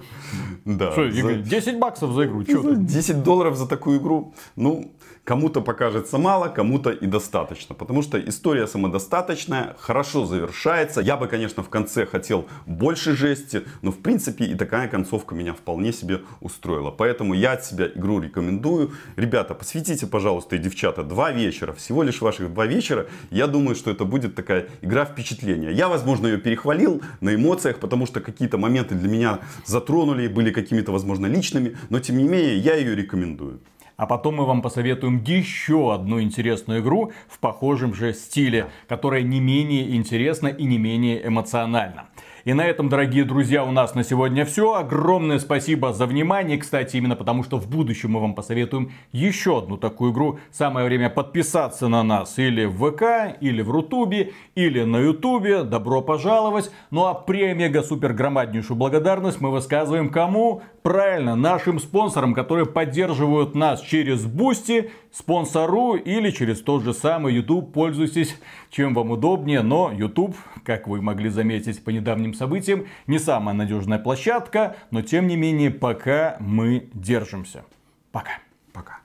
Да, 0.64 0.90
Что, 0.92 1.08
за- 1.10 1.18
Игорь, 1.18 1.42
10 1.42 1.78
баксов 1.78 2.12
за 2.12 2.24
игру, 2.26 2.42
что 2.42 2.62
ты? 2.62 2.76
10 2.76 3.22
долларов 3.22 3.56
за 3.56 3.68
такую 3.68 4.00
игру, 4.00 4.34
ну, 4.56 4.90
кому-то 5.26 5.60
покажется 5.60 6.18
мало, 6.18 6.48
кому-то 6.48 6.90
и 6.90 7.06
достаточно. 7.06 7.74
Потому 7.74 8.02
что 8.02 8.18
история 8.18 8.66
самодостаточная, 8.68 9.74
хорошо 9.78 10.24
завершается. 10.24 11.00
Я 11.00 11.16
бы, 11.16 11.26
конечно, 11.26 11.62
в 11.64 11.68
конце 11.68 12.06
хотел 12.06 12.46
больше 12.64 13.16
жести, 13.16 13.64
но, 13.82 13.90
в 13.90 13.98
принципе, 13.98 14.44
и 14.44 14.54
такая 14.54 14.88
концовка 14.88 15.34
меня 15.34 15.52
вполне 15.52 15.92
себе 15.92 16.20
устроила. 16.40 16.92
Поэтому 16.92 17.34
я 17.34 17.52
от 17.52 17.64
себя 17.64 17.88
игру 17.88 18.20
рекомендую. 18.20 18.92
Ребята, 19.16 19.54
посвятите, 19.54 20.06
пожалуйста, 20.06 20.54
и 20.54 20.58
девчата, 20.60 21.02
два 21.02 21.32
вечера, 21.32 21.72
всего 21.72 22.04
лишь 22.04 22.20
ваших 22.20 22.54
два 22.54 22.66
вечера. 22.66 23.06
Я 23.30 23.48
думаю, 23.48 23.74
что 23.74 23.90
это 23.90 24.04
будет 24.04 24.36
такая 24.36 24.68
игра 24.80 25.04
впечатления. 25.04 25.72
Я, 25.72 25.88
возможно, 25.88 26.28
ее 26.28 26.38
перехвалил 26.38 27.02
на 27.20 27.34
эмоциях, 27.34 27.80
потому 27.80 28.06
что 28.06 28.20
какие-то 28.20 28.58
моменты 28.58 28.94
для 28.94 29.08
меня 29.08 29.40
затронули 29.64 30.28
были 30.28 30.52
какими-то, 30.52 30.92
возможно, 30.92 31.26
личными. 31.26 31.76
Но, 31.90 31.98
тем 31.98 32.16
не 32.16 32.24
менее, 32.24 32.58
я 32.58 32.76
ее 32.76 32.94
рекомендую. 32.94 33.58
А 33.96 34.06
потом 34.06 34.36
мы 34.36 34.44
вам 34.44 34.60
посоветуем 34.60 35.22
еще 35.24 35.94
одну 35.94 36.20
интересную 36.20 36.80
игру 36.80 37.12
в 37.28 37.38
похожем 37.38 37.94
же 37.94 38.12
стиле, 38.12 38.66
которая 38.88 39.22
не 39.22 39.40
менее 39.40 39.96
интересна 39.96 40.48
и 40.48 40.64
не 40.64 40.76
менее 40.76 41.26
эмоциональна. 41.26 42.08
И 42.46 42.52
на 42.52 42.64
этом, 42.64 42.88
дорогие 42.88 43.24
друзья, 43.24 43.64
у 43.64 43.72
нас 43.72 43.96
на 43.96 44.04
сегодня 44.04 44.44
все. 44.44 44.74
Огромное 44.74 45.40
спасибо 45.40 45.92
за 45.92 46.06
внимание. 46.06 46.56
Кстати, 46.58 46.96
именно 46.96 47.16
потому, 47.16 47.42
что 47.42 47.58
в 47.58 47.68
будущем 47.68 48.12
мы 48.12 48.20
вам 48.20 48.36
посоветуем 48.36 48.92
еще 49.10 49.58
одну 49.58 49.76
такую 49.76 50.12
игру. 50.12 50.38
Самое 50.52 50.86
время 50.86 51.10
подписаться 51.10 51.88
на 51.88 52.04
нас 52.04 52.38
или 52.38 52.64
в 52.64 52.76
ВК, 52.76 53.36
или 53.40 53.62
в 53.62 53.70
Рутубе, 53.72 54.32
или 54.54 54.84
на 54.84 54.98
Ютубе. 54.98 55.64
Добро 55.64 56.02
пожаловать. 56.02 56.70
Ну 56.92 57.06
а 57.06 57.14
премега 57.14 57.82
супер 57.82 58.12
громаднейшую 58.12 58.76
благодарность 58.76 59.40
мы 59.40 59.50
высказываем 59.50 60.08
кому? 60.08 60.62
Правильно, 60.84 61.34
нашим 61.34 61.80
спонсорам, 61.80 62.32
которые 62.32 62.66
поддерживают 62.66 63.56
нас 63.56 63.80
через 63.80 64.24
Boosty, 64.24 64.92
спонсору 65.10 65.96
или 65.96 66.30
через 66.30 66.60
тот 66.60 66.84
же 66.84 66.94
самый 66.94 67.34
YouTube. 67.34 67.72
Пользуйтесь 67.72 68.36
чем 68.70 68.92
вам 68.92 69.10
удобнее, 69.10 69.62
но 69.62 69.90
YouTube, 69.90 70.36
как 70.66 70.88
вы 70.88 71.00
могли 71.00 71.30
заметить 71.30 71.82
по 71.84 71.90
недавним 71.90 72.34
событиям, 72.34 72.86
не 73.06 73.20
самая 73.20 73.54
надежная 73.54 74.00
площадка, 74.00 74.76
но 74.90 75.00
тем 75.00 75.28
не 75.28 75.36
менее 75.36 75.70
пока 75.70 76.36
мы 76.40 76.90
держимся. 76.92 77.64
Пока. 78.10 78.32
Пока. 78.72 78.98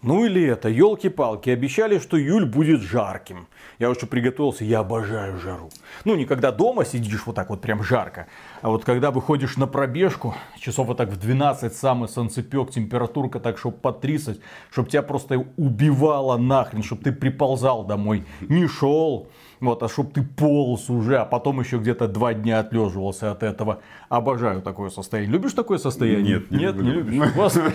Ну 0.00 0.24
или 0.24 0.40
это, 0.44 0.68
елки-палки, 0.68 1.50
обещали, 1.50 1.98
что 1.98 2.16
июль 2.16 2.46
будет 2.46 2.80
жарким. 2.80 3.48
Я 3.80 3.90
уже 3.90 4.06
приготовился, 4.06 4.64
я 4.64 4.78
обожаю 4.80 5.38
жару. 5.38 5.70
Ну, 6.04 6.14
не 6.14 6.24
когда 6.24 6.52
дома 6.52 6.84
сидишь 6.84 7.26
вот 7.26 7.34
так 7.34 7.50
вот 7.50 7.60
прям 7.60 7.82
жарко, 7.82 8.28
а 8.62 8.68
вот 8.68 8.84
когда 8.84 9.10
выходишь 9.10 9.56
на 9.56 9.66
пробежку, 9.66 10.36
часов 10.60 10.86
вот 10.86 10.96
так 10.96 11.08
в 11.08 11.16
12, 11.16 11.74
самый 11.74 12.08
солнцепек, 12.08 12.70
температурка 12.70 13.40
так, 13.40 13.58
чтобы 13.58 13.78
по 13.78 13.92
30, 13.92 14.40
чтобы 14.70 14.88
тебя 14.88 15.02
просто 15.02 15.44
убивало 15.56 16.36
нахрен, 16.36 16.84
чтобы 16.84 17.02
ты 17.02 17.12
приползал 17.12 17.84
домой, 17.84 18.24
не 18.40 18.68
шел, 18.68 19.28
вот, 19.60 19.82
а 19.82 19.88
чтобы 19.88 20.10
ты 20.12 20.22
полз 20.22 20.88
уже, 20.90 21.18
а 21.18 21.24
потом 21.24 21.60
еще 21.60 21.78
где-то 21.78 22.08
два 22.08 22.34
дня 22.34 22.60
отлеживался 22.60 23.30
от 23.32 23.42
этого. 23.42 23.80
Обожаю 24.08 24.62
такое 24.62 24.90
состояние. 24.90 25.32
Любишь 25.32 25.52
такое 25.52 25.78
состояние? 25.78 26.34
Нет, 26.38 26.50
не 26.50 26.58
Нет, 26.58 26.76
не 26.76 26.90
люблю. 26.90 27.20
любишь. 27.20 27.32
Господи. 27.34 27.74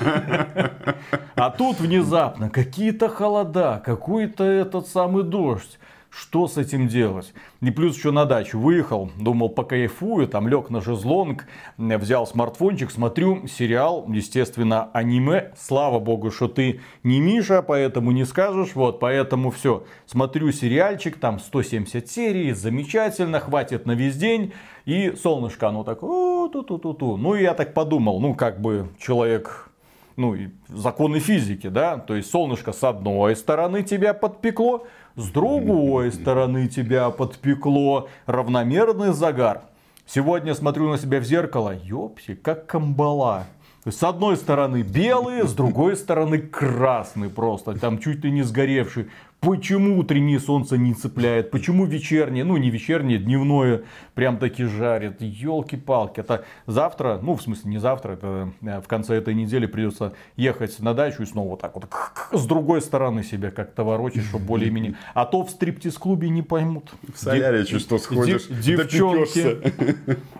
А 1.36 1.50
тут 1.50 1.80
внезапно 1.80 2.50
какие-то 2.50 3.10
холода, 3.10 3.82
какой-то 3.86 4.44
этот 4.44 4.88
самый 4.88 5.24
дождь. 5.24 5.80
Что 6.16 6.48
с 6.48 6.58
этим 6.58 6.88
делать? 6.88 7.34
И 7.60 7.72
плюс 7.72 7.98
еще 7.98 8.12
на 8.12 8.26
дачу 8.26 8.60
выехал, 8.60 9.10
думал 9.18 9.50
покайфую, 9.50 10.28
там 10.28 10.48
лег 10.48 10.70
на 10.70 10.80
шезлонг, 10.80 11.48
э, 11.80 11.98
взял 11.98 12.28
смартфончик, 12.28 12.92
смотрю 12.92 13.48
сериал, 13.48 14.06
естественно, 14.08 14.92
аниме. 14.94 15.54
Слава 15.58 16.00
богу, 16.00 16.30
что 16.30 16.48
ты 16.48 16.82
не 17.02 17.20
Миша, 17.20 17.64
поэтому 17.64 18.12
не 18.12 18.26
скажешь, 18.26 18.76
вот, 18.76 19.00
поэтому 19.00 19.50
все. 19.50 19.86
Смотрю 20.06 20.52
сериальчик, 20.52 21.18
там 21.18 21.40
170 21.40 22.08
серий, 22.08 22.52
замечательно, 22.52 23.40
хватит 23.40 23.88
на 23.88 23.94
весь 23.94 24.16
день. 24.16 24.54
И 24.86 25.14
солнышко, 25.16 25.70
оно 25.70 25.84
так, 25.84 26.04
«О, 26.04 26.48
ту-ту-ту-ту. 26.48 27.18
Ну, 27.18 27.34
я 27.34 27.56
так 27.56 27.74
подумал, 27.74 28.20
ну, 28.20 28.36
как 28.36 28.62
бы 28.62 28.90
человек 29.00 29.73
ну, 30.16 30.36
законы 30.68 31.20
физики, 31.20 31.68
да, 31.68 31.98
то 31.98 32.16
есть 32.16 32.30
солнышко 32.30 32.72
с 32.72 32.84
одной 32.84 33.36
стороны 33.36 33.84
тебя 33.84 34.14
подпекло, 34.14 34.86
с 35.16 35.30
другой 35.30 36.12
стороны 36.14 36.68
тебя 36.68 37.10
подпекло, 37.10 38.10
равномерный 38.26 39.14
загар. 39.14 39.62
Сегодня 40.06 40.54
смотрю 40.54 40.90
на 40.90 40.98
себя 40.98 41.20
в 41.20 41.24
зеркало, 41.24 41.76
ёпси, 41.84 42.36
как 42.36 42.68
камбала. 42.68 43.46
С 43.86 44.02
одной 44.04 44.38
стороны 44.38 44.82
белый, 44.82 45.46
с 45.46 45.54
другой 45.54 45.98
стороны 45.98 46.40
красный 46.40 47.30
просто, 47.30 47.78
там 47.78 48.00
чуть 48.00 48.24
ли 48.24 48.32
не 48.32 48.44
сгоревший. 48.44 49.10
Почему 49.44 50.00
утреннее 50.00 50.40
солнце 50.40 50.78
не 50.78 50.94
цепляет? 50.94 51.52
Почему 51.52 51.86
вечернее, 51.86 52.46
ну 52.46 52.56
не 52.56 52.70
вечернее, 52.70 53.18
дневное 53.20 53.82
прям 54.16 54.38
таки 54.38 54.64
жарит? 54.64 55.22
Елки-палки. 55.22 56.22
Это 56.22 56.46
завтра, 56.66 57.20
ну 57.22 57.36
в 57.36 57.42
смысле 57.42 57.72
не 57.72 57.78
завтра, 57.78 58.14
это 58.14 58.54
э, 58.62 58.80
в 58.80 58.88
конце 58.88 59.16
этой 59.16 59.34
недели 59.34 59.66
придется 59.66 60.14
ехать 60.38 60.80
на 60.80 60.94
дачу 60.94 61.24
и 61.24 61.26
снова 61.26 61.50
вот 61.50 61.62
так 61.62 61.76
вот 61.76 61.90
с 62.32 62.46
другой 62.46 62.82
стороны 62.82 63.22
себя 63.22 63.52
как-то 63.52 63.84
ворочать, 63.84 64.24
чтобы 64.24 64.46
более-менее. 64.46 64.96
А 65.14 65.26
то 65.26 65.44
в 65.44 65.50
стриптиз-клубе 65.50 66.30
не 66.30 66.42
поймут. 66.42 66.94
В 67.14 67.20
солярий 67.20 67.66
чуть 67.66 67.82
что 67.82 67.98
сходишь, 67.98 68.48
Дев- 68.48 68.62
девчонки, 68.88 69.58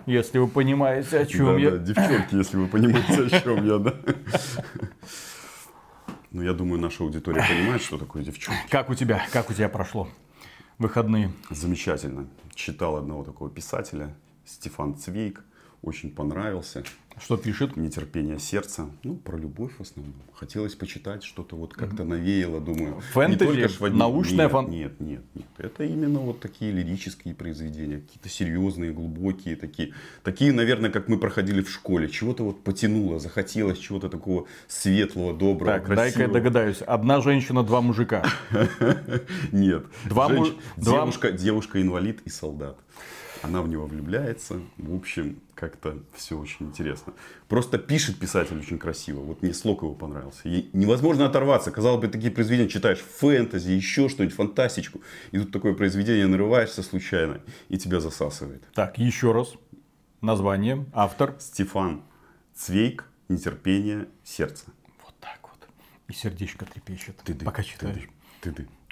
если 0.06 0.38
вы 0.38 0.48
понимаете, 0.48 1.18
о 1.18 1.26
чем 1.26 1.46
Да, 1.46 1.58
я. 1.58 1.70
да, 1.72 1.76
девчонки, 1.76 2.34
если 2.34 2.56
вы 2.56 2.68
понимаете, 2.68 3.36
о 3.36 3.40
чем 3.40 3.66
я, 3.66 3.78
да. 3.78 3.94
Ну, 6.34 6.42
я 6.42 6.52
думаю, 6.52 6.80
наша 6.80 7.04
аудитория 7.04 7.46
понимает, 7.48 7.80
что 7.80 7.96
такое 7.96 8.24
девчонки. 8.24 8.68
Как 8.68 8.90
у 8.90 8.94
тебя, 8.96 9.24
как 9.32 9.50
у 9.50 9.54
тебя 9.54 9.68
прошло 9.68 10.08
выходные? 10.78 11.30
Замечательно. 11.48 12.26
Читал 12.56 12.96
одного 12.96 13.22
такого 13.22 13.48
писателя, 13.48 14.12
Стефан 14.44 14.96
Цвейк. 14.96 15.44
Очень 15.84 16.10
понравился. 16.10 16.82
Что 17.20 17.36
пишет? 17.36 17.76
Нетерпение 17.76 18.38
сердца. 18.40 18.90
Ну, 19.04 19.14
про 19.16 19.36
любовь 19.36 19.70
в 19.78 19.82
основном. 19.82 20.14
Хотелось 20.32 20.74
почитать 20.74 21.22
что-то 21.22 21.56
вот 21.56 21.74
как-то 21.74 22.04
навеяло, 22.04 22.58
думаю. 22.60 23.00
Фэнтези? 23.12 23.84
Одни- 23.84 23.98
Научная 23.98 24.48
фан- 24.48 24.68
Нет, 24.70 24.98
нет, 24.98 25.22
нет. 25.34 25.46
Это 25.58 25.84
именно 25.84 26.18
вот 26.20 26.40
такие 26.40 26.72
лирические 26.72 27.34
произведения. 27.34 27.98
Какие-то 28.00 28.28
серьезные, 28.28 28.92
глубокие 28.92 29.54
такие. 29.56 29.92
Такие, 30.24 30.52
наверное, 30.52 30.90
как 30.90 31.06
мы 31.08 31.18
проходили 31.18 31.62
в 31.62 31.70
школе. 31.70 32.08
Чего-то 32.08 32.44
вот 32.44 32.64
потянуло, 32.64 33.20
захотелось 33.20 33.78
чего-то 33.78 34.08
такого 34.08 34.46
светлого, 34.66 35.34
доброго, 35.34 35.78
Так, 35.78 35.94
дай-ка 35.94 36.22
я 36.22 36.28
догадаюсь. 36.28 36.80
Одна 36.80 37.20
женщина, 37.20 37.62
два 37.62 37.80
мужика. 37.82 38.24
Нет. 39.52 39.84
Два 40.06 40.28
Женщ- 40.28 40.38
му- 40.52 40.58
два- 40.82 40.92
Девушка, 41.00 41.30
девушка 41.32 41.80
инвалид 41.82 42.22
и 42.24 42.30
солдат. 42.30 42.76
Она 43.44 43.60
в 43.60 43.68
него 43.68 43.86
влюбляется. 43.86 44.62
В 44.78 44.94
общем, 44.94 45.38
как-то 45.54 45.98
все 46.14 46.38
очень 46.38 46.66
интересно. 46.66 47.12
Просто 47.46 47.76
пишет 47.78 48.18
писатель 48.18 48.58
очень 48.58 48.78
красиво. 48.78 49.20
Вот 49.20 49.42
мне 49.42 49.52
слог 49.52 49.82
его 49.82 49.94
понравился. 49.94 50.48
И 50.48 50.70
невозможно 50.72 51.26
оторваться. 51.26 51.70
Казалось 51.70 52.00
бы, 52.00 52.08
такие 52.08 52.32
произведения 52.32 52.70
читаешь 52.70 53.00
фэнтези, 53.00 53.70
еще 53.70 54.08
что-нибудь, 54.08 54.34
фантастику. 54.34 55.02
И 55.30 55.38
тут 55.38 55.52
такое 55.52 55.74
произведение 55.74 56.26
нарываешься 56.26 56.82
случайно 56.82 57.42
и 57.68 57.76
тебя 57.76 58.00
засасывает. 58.00 58.64
Так, 58.72 58.96
еще 58.98 59.32
раз. 59.32 59.52
Название, 60.22 60.86
автор. 60.94 61.36
Стефан 61.38 62.02
Цвейк, 62.54 63.04
нетерпение, 63.28 64.08
сердце. 64.24 64.64
Вот 65.04 65.14
так 65.20 65.38
вот. 65.42 65.68
И 66.08 66.14
сердечко 66.14 66.64
трепещет, 66.64 67.18
Ты-ды, 67.24 67.44
пока 67.44 67.62
читаешь. 67.62 68.08
ты-ды. 68.40 68.62
О, 68.62 68.83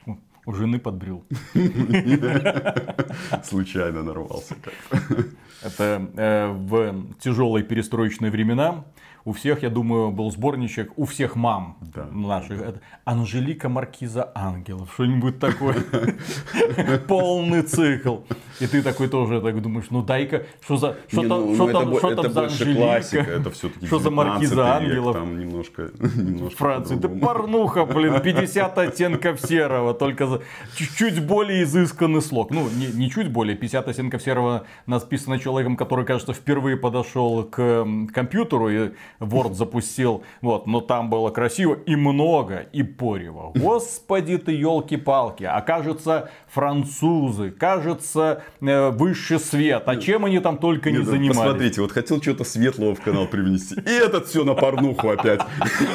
У 0.44 0.52
жены 0.52 0.78
подбрил. 0.80 1.24
Случайно 3.44 4.02
нарвался. 4.02 4.54
как-то. 4.56 5.24
Это 5.62 6.10
э, 6.16 6.48
в 6.50 7.14
тяжелые 7.20 7.64
перестроечные 7.64 8.32
времена 8.32 8.84
у 9.24 9.32
всех, 9.32 9.62
я 9.62 9.70
думаю, 9.70 10.10
был 10.10 10.30
сборничек, 10.30 10.92
у 10.96 11.04
всех 11.04 11.36
мам 11.36 11.76
Да. 11.94 12.06
наших. 12.12 12.60
Это 12.60 12.80
Анжелика 13.04 13.68
Маркиза 13.68 14.30
Ангелов, 14.34 14.90
что-нибудь 14.94 15.38
такое. 15.38 15.76
Полный 17.08 17.62
цикл. 17.62 18.18
И 18.60 18.66
ты 18.66 18.82
такой 18.82 19.08
тоже 19.08 19.40
так 19.40 19.60
думаешь, 19.60 19.86
ну 19.90 20.02
дай-ка, 20.02 20.44
что 20.62 20.76
за, 20.76 20.96
что 21.08 21.22
там, 21.28 21.46
ну, 21.46 21.54
что 21.54 21.70
это 21.70 21.80
там, 21.82 21.98
что 21.98 22.28
за 22.28 22.42
Анжелика? 22.44 23.16
это 23.18 23.50
все-таки 23.50 23.86
Что 23.86 23.98
за 23.98 24.10
Маркиза 24.10 24.76
Ангелов? 24.76 25.16
Там 25.16 25.38
немножко, 25.38 25.90
немножко 25.98 26.56
Франции. 26.56 26.96
Да 26.96 27.08
порнуха, 27.08 27.84
блин, 27.84 28.20
50 28.22 28.78
оттенков 28.78 29.40
серого, 29.40 29.94
только 29.94 30.26
за 30.26 30.42
чуть-чуть 30.76 31.24
более 31.26 31.62
изысканный 31.64 32.22
слог. 32.22 32.50
Ну, 32.50 32.68
не, 32.70 32.86
не 32.86 33.10
чуть 33.10 33.30
более, 33.30 33.56
50 33.56 33.88
оттенков 33.88 34.22
серого 34.22 34.64
написано 34.86 35.38
человеком, 35.38 35.76
который, 35.76 36.04
кажется, 36.04 36.32
впервые 36.32 36.76
подошел 36.76 37.44
к 37.44 37.86
компьютеру 38.12 38.68
и 38.68 38.90
Word 39.20 39.54
запустил. 39.54 40.22
Вот, 40.40 40.66
но 40.66 40.80
там 40.80 41.10
было 41.10 41.30
красиво 41.30 41.74
и 41.74 41.96
много, 41.96 42.58
и 42.72 42.82
порево. 42.82 43.52
Господи 43.54 44.38
ты, 44.38 44.52
елки-палки. 44.52 45.44
А 45.44 45.60
кажется, 45.60 46.30
французы, 46.48 47.50
кажется, 47.50 48.42
э, 48.60 48.90
высший 48.90 49.38
свет. 49.38 49.84
А 49.86 49.96
чем 49.96 50.24
они 50.24 50.38
там 50.40 50.58
только 50.58 50.90
не 50.90 50.98
Нет, 50.98 51.06
ну, 51.06 51.12
занимались? 51.12 51.38
Посмотрите, 51.38 51.80
вот 51.80 51.92
хотел 51.92 52.20
что-то 52.20 52.44
светлого 52.44 52.94
в 52.94 53.00
канал 53.00 53.26
привнести. 53.26 53.74
И 53.74 53.90
этот 53.90 54.26
все 54.26 54.44
на 54.44 54.54
порнуху 54.54 55.10
опять. 55.10 55.40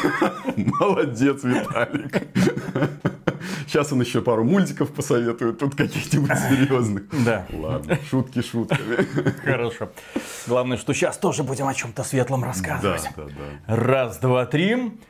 Молодец, 0.56 1.43
Виталик. 1.43 2.23
Сейчас 3.67 3.91
он 3.91 4.01
еще 4.01 4.21
пару 4.21 4.43
мультиков 4.43 4.91
посоветует, 4.93 5.60
тут 5.60 5.75
каких-нибудь 5.75 6.32
серьезных. 6.49 7.03
Да. 7.25 7.45
Ладно, 7.51 7.97
шутки 8.10 8.41
шутками. 8.41 9.03
Хорошо. 9.43 9.89
Главное, 10.47 10.77
что 10.77 10.93
сейчас 10.93 11.17
тоже 11.17 11.43
будем 11.43 11.67
о 11.67 11.73
чем-то 11.73 12.03
светлом 12.03 12.43
рассказывать. 12.43 13.03
Да, 13.15 13.16
Раз, 13.67 14.19
два, 14.19 14.45
три. 14.45 14.97